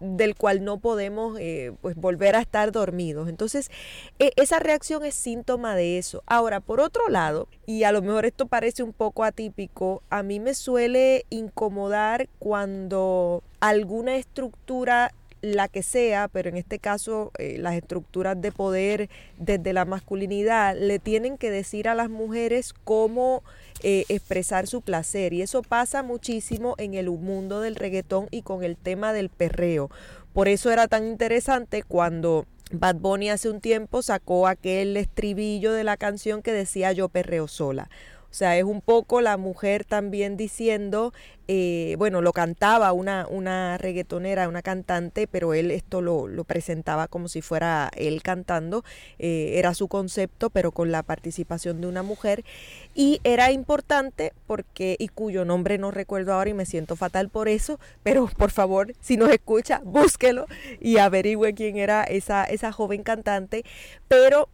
[0.00, 3.28] del cual no podemos eh, pues volver a estar dormidos.
[3.28, 3.70] Entonces,
[4.18, 6.22] e, esa reacción es síntoma de eso.
[6.26, 10.38] Ahora, por otro lado, y a lo mejor esto parece un poco atípico, a mí
[10.38, 15.12] me suele incomodar cuando alguna estructura
[15.44, 20.76] la que sea, pero en este caso eh, las estructuras de poder desde la masculinidad
[20.76, 23.42] le tienen que decir a las mujeres cómo
[23.82, 28.64] eh, expresar su placer y eso pasa muchísimo en el mundo del reggaetón y con
[28.64, 29.90] el tema del perreo.
[30.32, 35.84] Por eso era tan interesante cuando Bad Bunny hace un tiempo sacó aquel estribillo de
[35.84, 37.88] la canción que decía yo perreo sola.
[38.34, 41.12] O sea, es un poco la mujer también diciendo,
[41.46, 47.06] eh, bueno, lo cantaba una, una reggaetonera, una cantante, pero él esto lo, lo presentaba
[47.06, 48.82] como si fuera él cantando,
[49.20, 52.44] eh, era su concepto, pero con la participación de una mujer.
[52.92, 57.48] Y era importante porque, y cuyo nombre no recuerdo ahora y me siento fatal por
[57.48, 60.46] eso, pero por favor, si nos escucha, búsquelo
[60.80, 63.64] y averigüe quién era esa, esa joven cantante.
[64.08, 64.48] Pero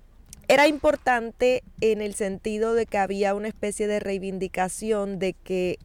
[0.50, 5.78] era importante en el sentido de que había una especie de reivindicación de que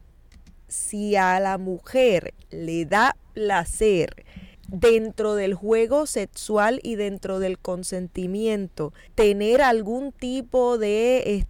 [0.66, 4.26] si a la mujer le da placer
[4.66, 11.46] dentro del juego sexual y dentro del consentimiento, tener algún tipo de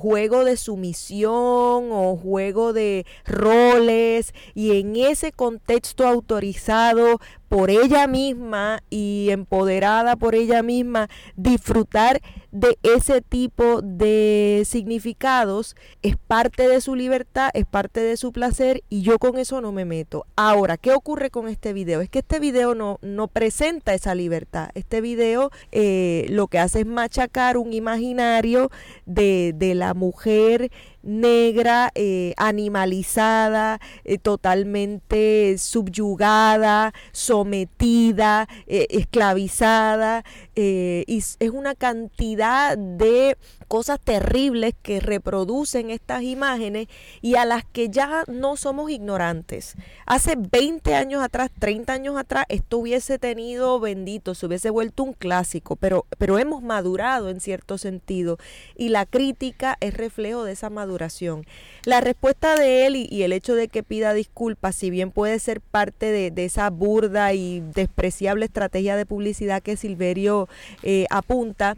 [0.00, 7.20] juego de sumisión o juego de roles y en ese contexto autorizado
[7.52, 16.16] por ella misma y empoderada por ella misma disfrutar de ese tipo de significados es
[16.16, 19.84] parte de su libertad, es parte de su placer y yo con eso no me
[19.84, 20.24] meto.
[20.34, 22.00] Ahora, ¿qué ocurre con este video?
[22.00, 24.70] Es que este video no, no presenta esa libertad.
[24.72, 28.70] Este video eh, lo que hace es machacar un imaginario
[29.04, 30.70] de, de la mujer
[31.02, 38.48] negra, eh, animalizada, eh, totalmente subyugada, sometida,
[40.54, 43.36] eh, y es una cantidad de
[43.66, 46.86] cosas terribles que reproducen estas imágenes
[47.20, 49.74] y a las que ya no somos ignorantes.
[50.06, 55.14] Hace 20 años atrás, 30 años atrás, esto hubiese tenido bendito, se hubiese vuelto un
[55.14, 58.38] clásico, pero, pero hemos madurado en cierto sentido
[58.76, 61.44] y la crítica es reflejo de esa madurez duración.
[61.84, 65.60] La respuesta de él y, el hecho de que pida disculpas, si bien puede ser
[65.60, 70.48] parte de, esa burda y despreciable estrategia de publicidad que Silverio
[70.84, 71.76] eh, apunta,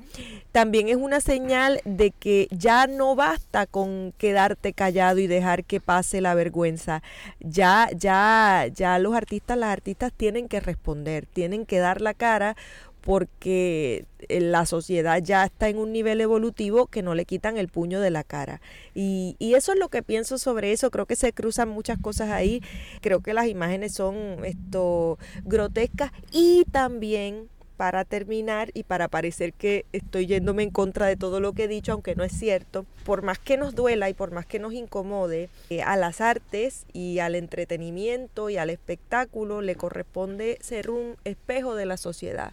[0.52, 5.80] también es una señal de que ya no basta con quedarte callado y dejar que
[5.80, 7.02] pase la vergüenza.
[7.40, 12.57] Ya, ya, ya los artistas, las artistas tienen que responder, tienen que dar la cara
[13.05, 17.68] porque eh, la sociedad ya está en un nivel evolutivo que no le quitan el
[17.68, 18.62] puño de la cara.
[18.94, 20.90] Y, y, eso es lo que pienso sobre eso.
[20.90, 22.62] Creo que se cruzan muchas cosas ahí.
[23.02, 29.84] Creo que las imágenes son esto grotescas y también para terminar y para parecer que
[29.92, 33.22] estoy yéndome en contra de todo lo que he dicho, aunque no es cierto, por
[33.22, 37.18] más que nos duela y por más que nos incomode, eh, a las artes y
[37.18, 42.52] al entretenimiento y al espectáculo le corresponde ser un espejo de la sociedad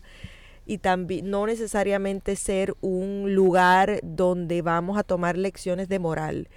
[0.65, 6.49] y también no necesariamente ser un lugar donde vamos a tomar lecciones de moral,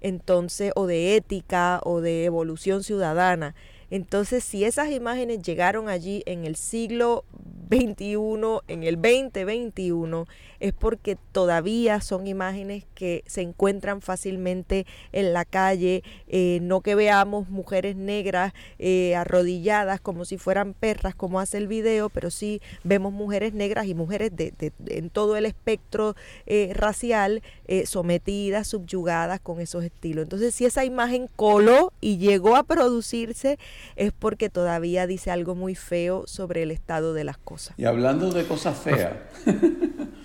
[0.00, 3.54] entonces o de ética o de evolución ciudadana.
[3.90, 7.24] Entonces, si esas imágenes llegaron allí en el siglo
[7.70, 10.26] 21, en el 2021,
[10.58, 16.94] es porque todavía son imágenes que se encuentran fácilmente en la calle, eh, no que
[16.96, 22.60] veamos mujeres negras eh, arrodilladas como si fueran perras, como hace el video, pero sí
[22.82, 26.14] vemos mujeres negras y mujeres de, en todo el espectro
[26.46, 27.42] eh, racial
[27.84, 30.24] sometidas, subyugadas con esos estilos.
[30.24, 33.60] Entonces, si esa imagen coló y llegó a producirse,
[33.96, 37.74] es porque todavía dice algo muy feo sobre el estado de las cosas.
[37.78, 39.12] Y hablando de cosas feas.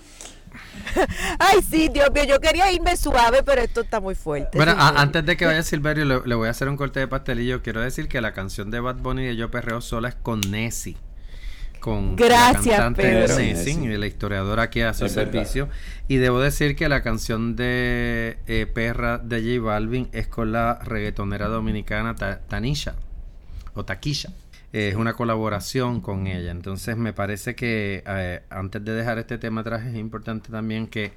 [1.40, 4.58] Ay, sí, Dios mío, yo quería irme suave, pero esto está muy fuerte.
[4.58, 7.62] Bueno, antes de que vaya Silverio, le, voy a hacer un corte de pastelillo.
[7.62, 10.98] Quiero decir que la canción de Bad Bunny de Yo Perreo Sola es con Nessie.
[11.80, 13.38] Con Gracias, la cantante Pedro.
[13.38, 15.70] Nessie, la historiadora que hace el servicio.
[16.08, 20.80] Y debo decir que la canción de eh, Perra de J Balvin es con la
[20.84, 22.96] reggaetonera dominicana Tanisha
[23.76, 24.34] o Taquisha
[24.74, 26.52] es una colaboración con ella.
[26.52, 31.14] Entonces me parece que eh, antes de dejar este tema atrás es importante también que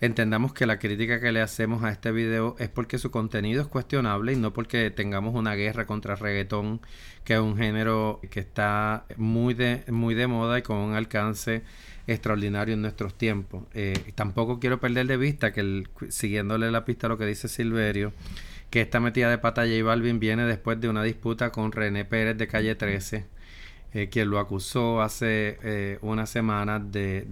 [0.00, 3.68] entendamos que la crítica que le hacemos a este video es porque su contenido es
[3.68, 6.80] cuestionable y no porque tengamos una guerra contra reggaetón,
[7.24, 11.62] que es un género que está muy de, muy de moda y con un alcance
[12.06, 13.64] extraordinario en nuestros tiempos.
[13.74, 18.12] Eh, tampoco quiero perder de vista que siguiéndole la pista a lo que dice Silverio,
[18.72, 22.38] que esta metida de pata J Balvin viene después de una disputa con René Pérez
[22.38, 23.26] de Calle 13,
[23.92, 27.26] eh, quien lo acusó hace eh, unas semanas de,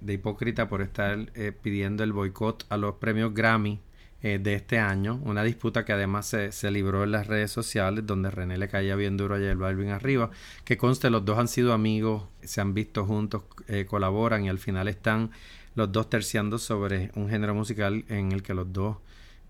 [0.00, 3.78] de, hipócrita por estar eh, pidiendo el boicot a los premios Grammy
[4.22, 8.30] de este año, una disputa que además se, se, libró en las redes sociales donde
[8.30, 10.30] René le caía bien duro a J Balvin arriba,
[10.64, 13.44] que conste los dos han sido amigos, se han visto juntos,
[13.86, 15.30] colaboran y al final están
[15.74, 18.98] los dos terciando sobre un género musical en el que los dos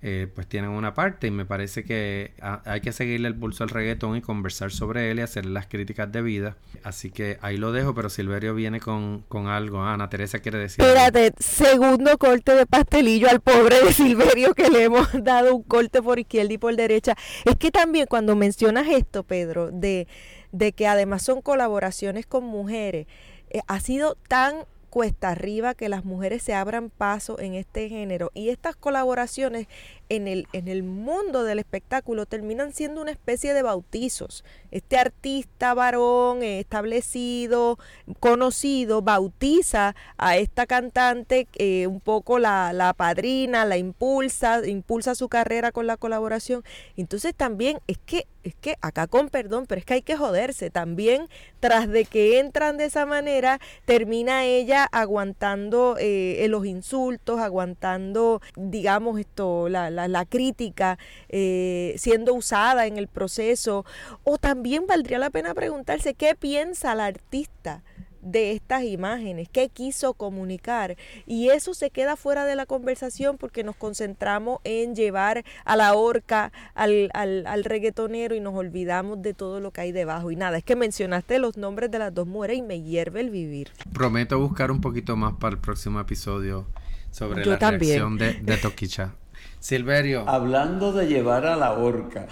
[0.03, 3.70] eh, pues tienen una parte y me parece que hay que seguirle el pulso al
[3.70, 6.57] reggaetón y conversar sobre él y hacerle las críticas debidas.
[6.82, 9.82] Así que ahí lo dejo, pero Silverio viene con, algo.
[9.82, 10.82] Ana Teresa quiere decir.
[10.82, 16.01] Espérate, segundo corte de pastelillo al pobre de Silverio que le hemos dado un corte
[16.01, 17.14] por izquierda y por derecha.
[17.44, 20.09] Es que también cuando mencionas esto, Pedro, de,
[20.53, 23.07] de que además son colaboraciones con mujeres,
[23.51, 28.30] eh, ha sido tan cuesta arriba que las mujeres se abran paso en este género.
[28.34, 29.68] Y estas colaboraciones
[30.11, 34.44] en el, en el mundo del espectáculo terminan siendo una especie de bautizos.
[34.72, 37.78] Este artista varón establecido,
[38.18, 45.28] conocido, bautiza a esta cantante, eh, un poco la, la padrina, la impulsa, impulsa su
[45.28, 46.64] carrera con la colaboración.
[46.96, 50.70] Entonces también es que es que acá con perdón, pero es que hay que joderse.
[50.70, 51.28] También
[51.61, 59.20] tras de que entran de esa manera, termina ella aguantando eh, los insultos, aguantando, digamos,
[59.20, 60.98] esto, la, crítica,
[61.28, 63.84] eh, siendo usada en el proceso.
[64.24, 67.82] O también valdría la pena preguntarse qué piensa la artista
[68.22, 70.96] de estas imágenes, qué quiso comunicar.
[71.26, 75.94] Y eso se queda fuera de la conversación porque nos concentramos en llevar a la
[75.94, 80.30] horca al, al, al, reggaetonero y nos olvidamos de todo lo que hay debajo.
[80.30, 83.30] Y nada, es que mencionaste los nombres de las dos mujeres y me hierve el
[83.30, 83.70] vivir.
[83.92, 86.66] Prometo buscar un poquito más para el próximo episodio
[87.11, 89.14] sobre la reacción de, de Toquicha.
[89.59, 90.28] Silverio.
[90.28, 92.26] Hablando de llevar a la horca.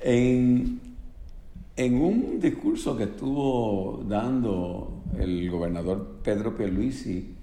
[0.00, 0.82] en
[1.76, 7.34] en un discurso que estuvo dando el gobernador Pedro Pierluisi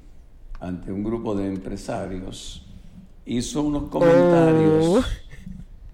[0.60, 2.66] ante un grupo de empresarios,
[3.26, 5.04] hizo unos comentarios oh.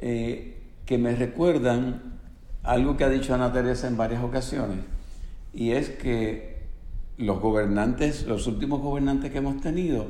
[0.02, 2.20] eh, que me recuerdan
[2.64, 4.80] algo que ha dicho Ana Teresa en varias ocasiones,
[5.54, 6.56] y es que
[7.18, 10.08] los gobernantes, los últimos gobernantes que hemos tenido,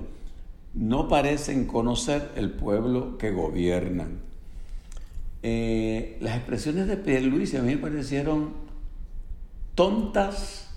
[0.76, 4.20] no parecen conocer el pueblo que gobiernan.
[5.42, 8.54] Eh, las expresiones de Pierluisi a mí me parecieron
[9.74, 10.70] tontas,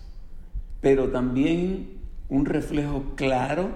[0.81, 3.71] pero también un reflejo claro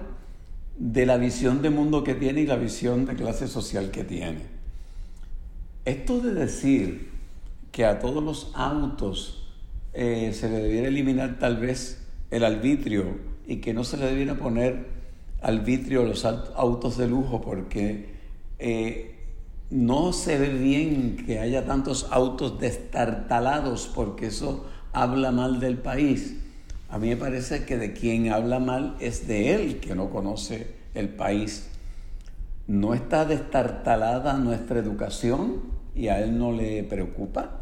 [0.77, 4.41] de la visión de mundo que tiene y la visión de clase social que tiene.
[5.85, 7.11] Esto de decir
[7.71, 9.51] que a todos los autos
[9.93, 14.35] eh, se le debiera eliminar tal vez el arbitrio y que no se le debiera
[14.35, 15.02] poner
[15.43, 18.13] arbitrio a los autos de lujo porque
[18.59, 19.13] eh,
[19.69, 26.37] no se ve bien que haya tantos autos destartalados porque eso habla mal del país.
[26.89, 30.75] A mí me parece que de quien habla mal es de él, que no conoce
[30.93, 31.67] el país.
[32.67, 35.63] No está destartalada nuestra educación
[35.95, 37.59] y a él no le preocupa.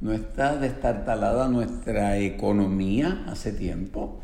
[0.00, 4.20] No está destartalada nuestra economía hace tiempo.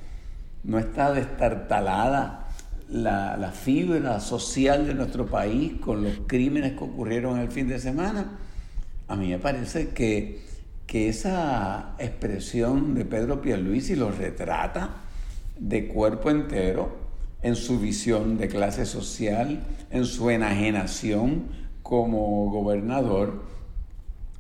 [0.63, 2.44] No está destartalada
[2.89, 7.79] la, la, fibra social de nuestro país con los crímenes que ocurrieron el fin de
[7.79, 8.39] semana.
[9.09, 10.43] A mí me parece que
[10.87, 14.97] que esa expresión de Pedro Pierluisi lo retrata
[15.59, 16.97] de cuerpo entero
[17.43, 21.47] en su visión de clase social, en su enajenación
[21.83, 23.45] como gobernador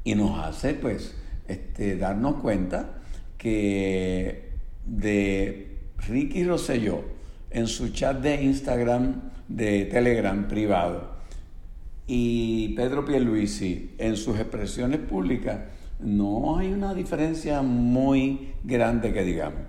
[0.02, 1.14] y nos hace pues
[1.48, 3.02] este, darnos cuenta
[3.38, 4.52] que
[4.86, 7.13] de Ricky Rosselló
[7.54, 11.14] en su chat de Instagram, de Telegram privado
[12.06, 15.58] y Pedro Pierluisi en sus expresiones públicas
[16.00, 19.60] no hay una diferencia muy grande que digamos.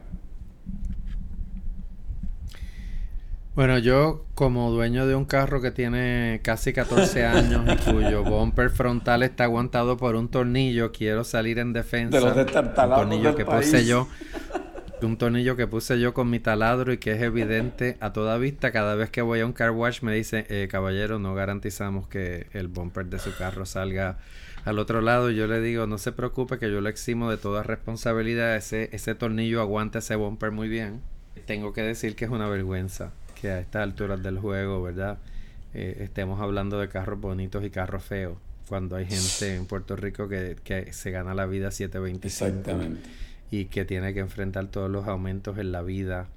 [3.56, 8.70] Bueno, yo como dueño de un carro que tiene casi 14 años y cuyo bumper
[8.70, 12.20] frontal está aguantado por un tornillo, quiero salir en defensa.
[12.20, 13.68] De los un tornillo que país.
[13.68, 14.10] puse yo.
[15.06, 18.72] Un tornillo que puse yo con mi taladro y que es evidente a toda vista.
[18.72, 22.48] Cada vez que voy a un car wash me dice, eh, caballero, no garantizamos que
[22.54, 24.18] el bumper de su carro salga
[24.66, 27.62] al otro lado yo le digo, no se preocupe que yo le eximo de toda
[27.62, 31.02] responsabilidad, ese, ese tornillo aguanta ese bumper muy bien.
[31.46, 35.20] Tengo que decir que es una vergüenza que a estas alturas del juego, ¿verdad?
[35.76, 38.38] Eh, estemos hablando de carros bonitos y carros feos,
[38.68, 43.08] cuando hay gente en Puerto Rico que, que se gana la vida 725 Exactamente.
[43.52, 46.28] Y que tiene que enfrentar todos los aumentos en la vida,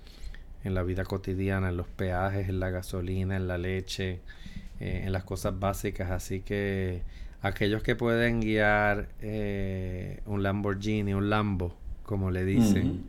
[0.65, 4.21] en la vida cotidiana, en los peajes, en la gasolina, en la leche,
[4.81, 6.11] eh, en las cosas básicas.
[6.11, 7.03] Así que
[7.43, 13.05] aquellos que pueden guiar eh, un Lamborghini, un Lambo, como le dicen,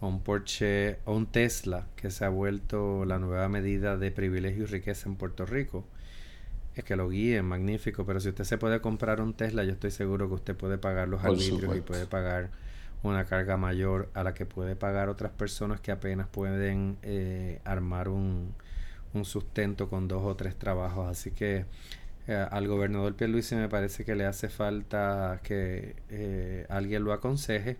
[0.00, 4.64] o un Porsche o un Tesla, que se ha vuelto la nueva medida de privilegio
[4.64, 5.84] y riqueza en Puerto Rico.
[6.74, 9.90] Es que lo guíen, magnífico, pero si usted se puede comprar un Tesla, yo estoy
[9.90, 12.50] seguro que usted puede pagar los Por arbitrios y puede pagar
[13.02, 18.08] una carga mayor a la que puede pagar otras personas que apenas pueden eh, armar
[18.08, 18.54] un,
[19.14, 21.08] un sustento con dos o tres trabajos.
[21.08, 21.66] Así que
[22.28, 27.76] eh, al gobernador Pierluisi me parece que le hace falta que eh, alguien lo aconseje.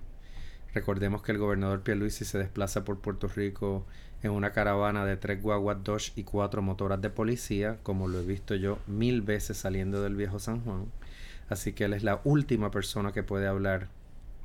[0.74, 3.86] Recordemos que el gobernador Pierluisi se desplaza por Puerto Rico
[4.22, 8.24] en una caravana de tres guaguas Dodge y cuatro motoras de policía, como lo he
[8.24, 10.86] visto yo mil veces saliendo del viejo San Juan.
[11.48, 13.88] Así que él es la última persona que puede hablar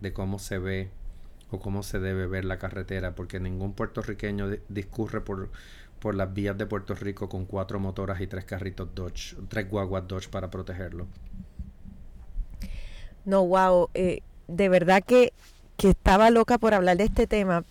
[0.02, 0.90] de cómo se ve
[1.52, 5.52] o cómo se debe ver la carretera, porque ningún puertorriqueño di- discurre por,
[6.00, 10.08] por las vías de Puerto Rico con cuatro motoras y tres carritos Dodge, tres guaguas
[10.08, 11.08] Dodge para protegerlo.
[13.26, 15.34] No, wow, eh, de verdad que,
[15.78, 17.64] que estaba loca por hablar de este tema.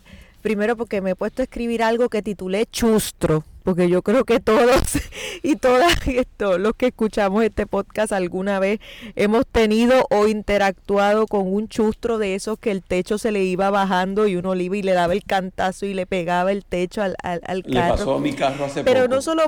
[0.43, 4.40] Primero porque me he puesto a escribir algo que titulé Chustro, porque yo creo que
[4.40, 4.80] todos
[5.42, 8.80] y todas esto, los que escuchamos este podcast alguna vez
[9.16, 13.70] hemos tenido o interactuado con un chustro de esos que el techo se le iba
[13.70, 17.02] bajando y uno le iba y le daba el cantazo y le pegaba el techo
[17.02, 17.96] al, al, al Le carro.
[17.96, 19.14] pasó a mi carro hace Pero poco.
[19.14, 19.42] no solo,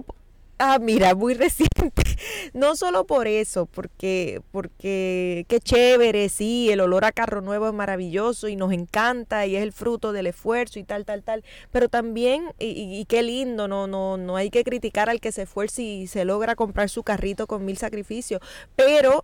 [0.58, 1.71] ah, mira, muy reciente,
[2.54, 7.74] no solo por eso, porque, porque qué chévere, sí, el olor a carro nuevo es
[7.74, 11.88] maravilloso y nos encanta y es el fruto del esfuerzo y tal, tal, tal, pero
[11.88, 12.66] también, y,
[13.00, 16.24] y- qué lindo, no, no, no hay que criticar al que se esfuerza y se
[16.24, 18.40] logra comprar su carrito con mil sacrificios,
[18.76, 19.22] pero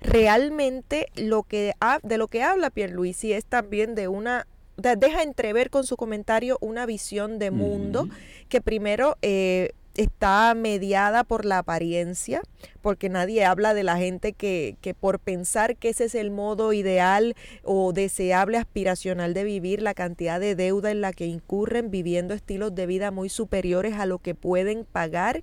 [0.00, 5.22] realmente lo que ha- de lo que habla Pierluisi es también de una de- deja
[5.22, 8.06] entrever con su comentario una visión de mundo
[8.50, 12.42] que primero eh, está mediada por la apariencia,
[12.82, 16.72] porque nadie habla de la gente que, que por pensar que ese es el modo
[16.72, 22.34] ideal o deseable aspiracional de vivir, la cantidad de deuda en la que incurren viviendo
[22.34, 25.42] estilos de vida muy superiores a lo que pueden pagar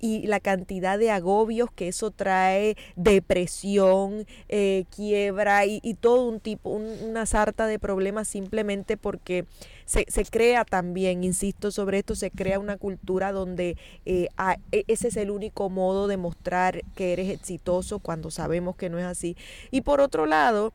[0.00, 6.70] y la cantidad de agobios que eso trae, depresión, eh, quiebra y, todo un tipo,
[6.70, 9.46] una sarta de problemas simplemente porque
[9.88, 14.28] se, se, crea también, insisto sobre esto, se crea una cultura donde eh,
[14.70, 18.98] e, ese es el único modo de mostrar que eres exitoso cuando sabemos que no
[18.98, 19.34] es así.
[19.70, 20.74] Y por otro lado,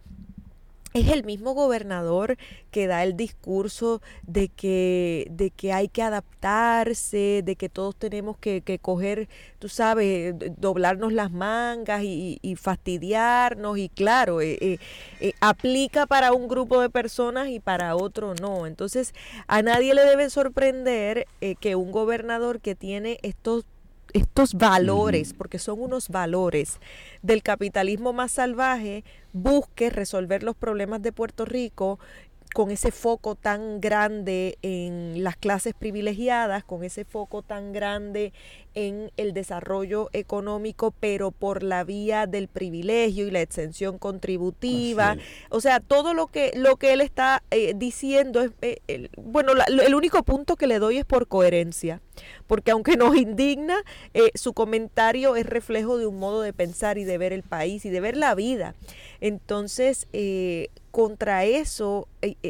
[0.93, 2.37] es el mismo gobernador
[2.71, 8.37] que da el discurso de que, de que hay que adaptarse, de que todos tenemos
[8.37, 9.27] que, que coger,
[9.59, 14.77] tú sabes, doblarnos las mangas y, fastidiarnos y claro, eh, eh,
[15.19, 18.67] eh, aplica para un grupo de personas y para otro no.
[18.67, 19.13] Entonces,
[19.47, 21.25] a nadie le debe sorprender
[21.59, 23.65] que un gobernador que tiene estos
[24.13, 26.79] estos valores, porque son unos valores
[27.21, 29.03] del capitalismo más salvaje,
[29.33, 31.99] busque resolver los problemas de Puerto Rico
[32.53, 38.31] con ese foco tan grande en las clases privilegiadas, con ese foco tan grande
[38.75, 45.17] en el desarrollo económico, pero por la vía del privilegio y la exención contributiva.
[45.49, 49.95] O sea, todo lo que, lo que él está eh, diciendo es, eh, bueno, el
[49.95, 52.01] único punto que le doy es por coherencia,
[52.47, 53.77] porque aunque nos indigna,
[54.13, 57.85] eh, su comentario es reflejo de un modo de pensar y de ver el país
[57.85, 58.75] y de ver la vida.
[59.21, 60.07] Entonces,
[60.91, 62.07] contra eso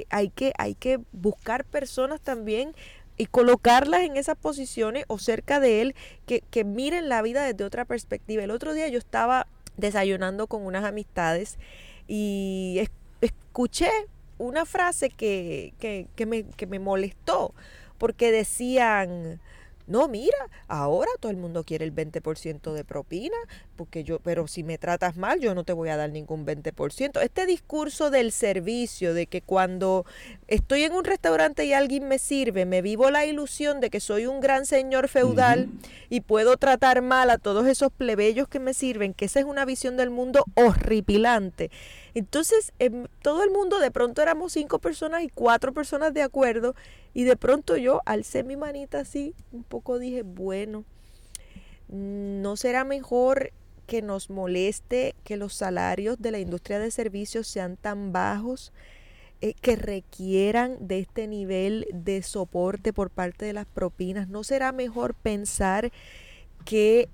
[0.10, 2.74] hay, que, hay que buscar personas también
[3.18, 5.96] y colocarlas en esas posiciones o cerca de él
[6.26, 8.44] que, que miren la vida desde otra perspectiva.
[8.44, 9.48] El otro día yo estaba
[9.78, 11.58] desayunando con unas amistades
[12.08, 12.82] y
[13.22, 13.90] escuché
[14.38, 17.54] una frase que, que, que, me, que me molestó
[17.98, 19.40] porque decían,
[19.86, 23.36] no, mira, ahora todo el mundo quiere el 20% de propina,
[23.76, 27.22] porque yo, pero si me tratas mal, yo no te voy a dar ningún 20%.
[27.22, 30.06] Este discurso del servicio, de que cuando
[30.48, 34.26] estoy en un restaurante y alguien me sirve, me vivo la ilusión de que soy
[34.26, 35.70] un gran señor feudal
[36.10, 39.66] y puedo tratar mal a todos esos plebeyos que me sirven, que esa es una
[39.66, 41.72] visión del mundo horripilante.
[42.16, 46.76] Entonces, em, todo el mundo, de pronto éramos cinco personas y cuatro personas de acuerdo,
[47.14, 50.86] y de pronto yo alcé mi manita así, un poco dije, bueno,
[51.88, 53.52] ¿no será mejor
[53.88, 58.72] que nos moleste que los salarios de la industria de servicios sean tan bajos?
[59.44, 64.30] Eh, que requieran de este nivel de soporte por parte de las propinas.
[64.30, 65.92] ¿No será mejor pensar
[66.64, 67.10] que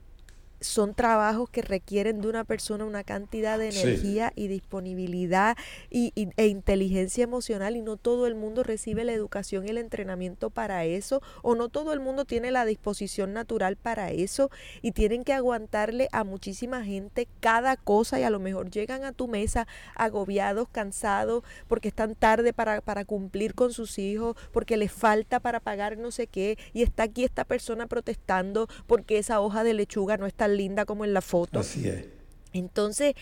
[0.62, 5.58] son trabajos que requieren de una persona una cantidad de energía y disponibilidad
[5.90, 10.50] y, e inteligencia emocional y no todo el mundo recibe la educación y el entrenamiento
[10.50, 14.50] para eso o no todo el mundo tiene la disposición natural para eso
[14.82, 19.12] y tienen que aguantarle a muchísima gente cada cosa y a lo mejor llegan a
[19.12, 24.92] tu mesa agobiados, cansados porque están tarde para, para cumplir con sus hijos, porque les
[24.92, 29.64] falta para pagar no sé qué y está aquí esta persona protestando porque esa hoja
[29.64, 31.60] de lechuga no está linda como en la foto.
[31.60, 32.06] Así es.
[32.54, 33.14] Entonces,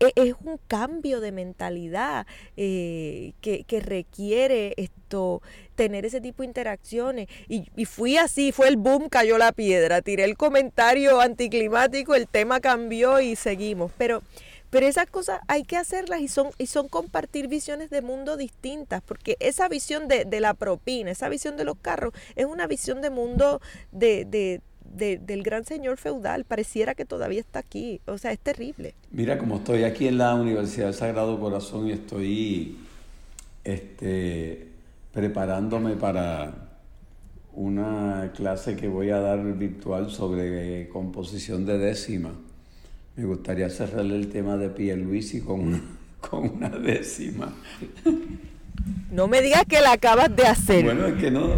[0.00, 2.26] e, es un cambio de mentalidad
[2.56, 5.42] eh, que, requiere esto,
[5.74, 7.28] tener ese tipo de interacciones.
[7.48, 12.28] Y, y, fui así, fue el boom, cayó la piedra, tiré el comentario anticlimático, el
[12.28, 13.90] tema cambió y seguimos.
[13.98, 14.22] Pero,
[14.70, 19.02] pero esas cosas hay que hacerlas y son, y son compartir visiones de mundo distintas,
[19.02, 23.00] porque esa visión de, de la propina, esa visión de los carros, es una visión
[23.00, 23.60] de mundo
[23.90, 24.60] de, de
[24.94, 26.44] del gran señor feudal.
[26.44, 28.00] Pareciera que todavía está aquí.
[28.06, 28.94] O sea, es terrible.
[29.10, 32.78] Mira, como estoy aquí en la Universidad del Sagrado Corazón y estoy
[33.64, 34.68] este,
[35.12, 36.68] preparándome para
[37.52, 42.32] una clase que voy a dar virtual sobre composición de décima.
[43.16, 47.52] Me gustaría cerrarle el tema de Pierluisi con con una décima.
[49.10, 50.84] No me digas que la acabas de hacer.
[50.84, 51.50] Bueno, es que no,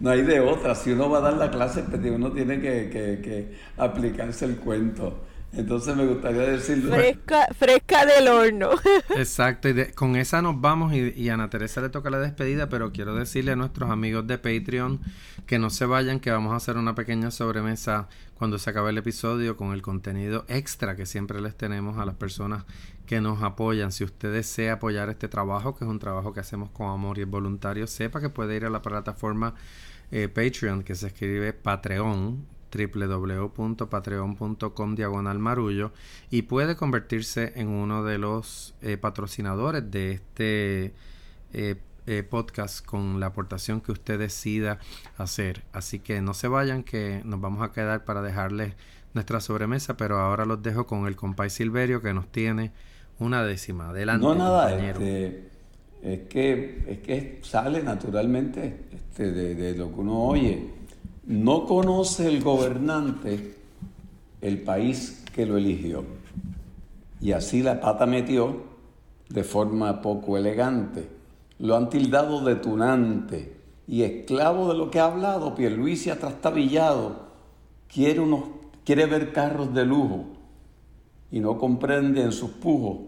[0.00, 0.74] no hay de otra.
[0.74, 5.24] Si uno va a dar la clase, pues, uno tiene que, aplicarse el cuento.
[5.52, 6.94] Entonces me gustaría decirlo.
[6.94, 8.70] Fresca, fresca del horno.
[9.16, 12.68] Exacto, y con esa nos vamos y, y, a Ana Teresa le toca la despedida,
[12.68, 15.00] pero quiero decirle a nuestros amigos de Patreon
[15.46, 18.98] que no se vayan, que vamos a hacer una pequeña sobremesa cuando se acabe el
[18.98, 22.64] episodio con el contenido extra que siempre les tenemos a las personas
[23.06, 23.92] que nos apoyan.
[23.92, 27.22] Si usted desea apoyar este trabajo, que es un trabajo que hacemos con amor y
[27.22, 29.54] es voluntario, sepa que puede ir a la plataforma
[30.10, 35.92] eh, Patreon, que se escribe Patreon, www.patreon.com diagonal marullo
[36.30, 40.94] y puede convertirse en uno de los eh, patrocinadores de este
[41.52, 41.76] eh,
[42.28, 44.78] podcast con la aportación que usted decida
[45.16, 45.64] hacer.
[45.72, 48.74] Así que no se vayan que nos vamos a quedar para dejarles
[49.14, 52.72] nuestra sobremesa, pero ahora los dejo con el compay Silverio que nos tiene
[53.18, 53.90] una décima.
[53.90, 54.26] Adelante.
[54.26, 55.48] No, nada, este,
[56.02, 60.70] es, que, es que sale naturalmente este, de, lo que uno oye.
[61.26, 63.56] no conoce el gobernante
[64.40, 66.04] el país que lo eligió.
[67.20, 68.64] Y así la pata metió
[69.28, 71.08] de forma poco elegante.
[71.58, 73.56] Lo han tildado de tunante
[73.88, 77.26] y esclavo de lo que ha hablado, Pierluisi ha trastabillado,
[77.88, 78.44] quiere, unos,
[78.84, 80.26] quiere ver carros de lujo
[81.30, 82.98] y no comprende en sus pujos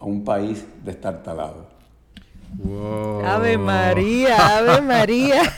[0.00, 1.66] a un país destartalado.
[2.56, 3.24] Wow.
[3.24, 5.42] Ave María, Ave María.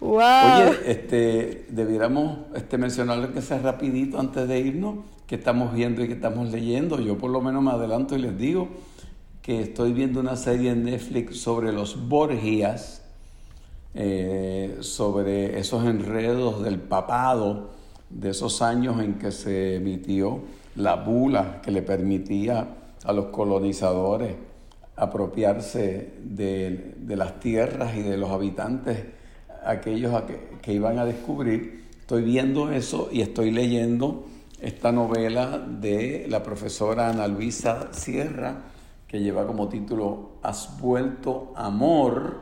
[0.00, 0.20] Wow.
[0.20, 6.14] Oye, este, debiéramos este, que sea rapidito antes de irnos, que estamos viendo y que
[6.14, 7.00] estamos leyendo.
[7.00, 8.68] Yo por lo menos me adelanto y les digo
[9.42, 13.02] que estoy viendo una serie en Netflix sobre los Borgias,
[13.94, 17.70] eh, sobre esos enredos del papado,
[18.08, 20.40] de esos años en que se emitió
[20.76, 24.34] la bula que le permitía a los colonizadores
[24.96, 28.98] apropiarse de, de las tierras y de los habitantes
[29.64, 31.84] aquellos a que, que, iban a descubrir.
[32.00, 34.26] Estoy viendo eso y estoy leyendo
[34.60, 38.62] esta novela de la profesora Ana Luisa Sierra,
[39.06, 42.40] que lleva como título Has vuelto amor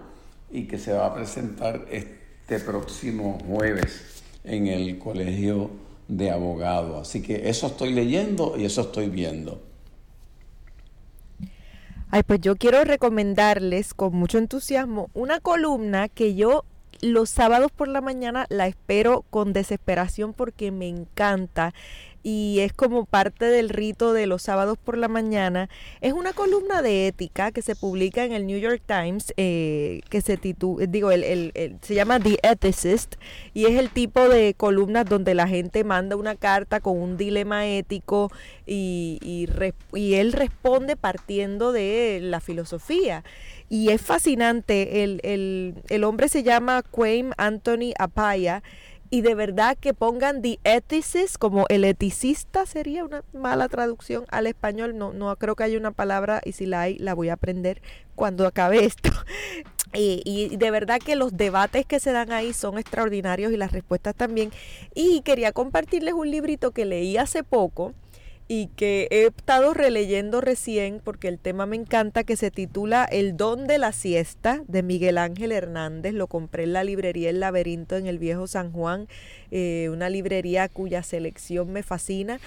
[0.50, 5.70] y que se va a presentar este próximo jueves en el Colegio
[6.08, 7.08] de Abogados.
[7.08, 9.65] Así que eso estoy leyendo y eso estoy viendo.
[12.16, 16.64] Ay, pues yo quiero recomendarles con mucho entusiasmo una columna que yo
[17.02, 21.74] los sábados por la mañana la espero con desesperación porque me encanta
[22.28, 25.70] y es como parte del rito de los sábados por la mañana.
[26.00, 30.20] Es una columna de ética que se publica en el New York Times, eh, que
[30.20, 33.14] se titula, digo, el, el, se llama The Ethicist,
[33.54, 37.64] y es el tipo de columnas donde la gente manda una carta con un dilema
[37.64, 38.32] ético
[38.66, 39.46] y, y,
[39.96, 43.22] y él responde partiendo de la filosofía.
[43.68, 48.64] Y es fascinante, el, el, el hombre se llama Quaim Anthony Apaya,
[49.10, 54.46] y de verdad que pongan the ethicist como el eticista sería una mala traducción al
[54.46, 54.96] español.
[54.96, 57.80] No no creo que haya una palabra y si la hay la voy a aprender
[58.14, 59.10] cuando acabe esto.
[59.94, 63.72] Y, y, de verdad que los debates que se dan ahí son extraordinarios y las
[63.72, 64.50] respuestas también.
[64.94, 67.94] Y quería compartirles un librito que leí hace poco
[68.48, 73.36] y que he estado releyendo recién porque el tema me encanta, que se titula El
[73.36, 76.14] don de la siesta de Miguel Ángel Hernández.
[76.14, 79.08] Lo compré en la librería El Laberinto en el Viejo San Juan,
[79.50, 82.38] eh, una librería cuya selección me fascina.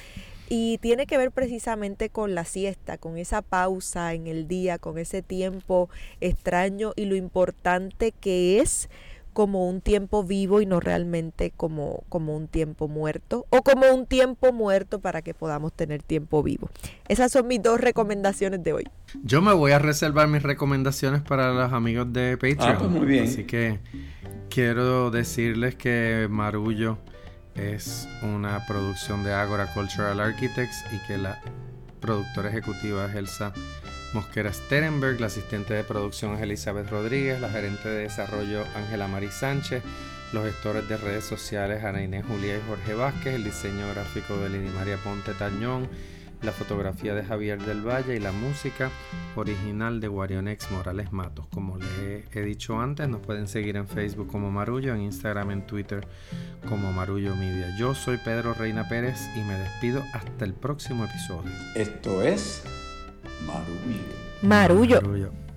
[0.52, 4.97] Y tiene que ver precisamente con la siesta, con esa pausa en el día, con
[4.97, 5.89] ese tiempo
[6.22, 8.89] extraño y lo importante que es
[9.40, 14.06] como un tiempo vivo y no realmente como, como un tiempo muerto o como un
[14.06, 16.70] tiempo muerto para que podamos tener tiempo vivo.
[17.08, 18.90] Esas son mis dos recomendaciones de hoy.
[19.24, 22.76] Yo me voy a reservar mis recomendaciones para los amigos de Patreon.
[22.76, 23.30] Ah, pues muy bien.
[23.30, 23.80] Así que
[24.50, 26.98] quiero decirles que Marullo
[27.56, 31.40] es una producción de Agora Cultural Architects y que la
[32.02, 33.54] productora ejecutiva es Elsa
[34.14, 39.30] Mosquera Sterenberg, la asistente de producción es Elizabeth Rodríguez, la gerente de desarrollo Ángela Mari
[39.30, 39.84] Sánchez,
[40.34, 44.49] los gestores de redes sociales Ana Inés Julia y Jorge Vázquez, el diseño gráfico de
[44.49, 45.88] Lini María Ponte Tañón,
[46.41, 48.89] la fotografía de Javier del Valle y la música
[49.36, 51.45] original de Guarionex Morales Matos.
[51.53, 55.68] Como les he dicho antes, nos pueden seguir en Facebook como Marullo, en Instagram, en
[55.68, 56.07] Twitter
[56.68, 57.68] como Marullo Media.
[57.78, 61.51] Yo soy Pedro Reina Pérez y me despido hasta el próximo episodio.
[61.76, 62.64] Esto es
[63.46, 64.16] Marullo.
[64.42, 65.02] Marullo.
[65.02, 65.49] Marullo.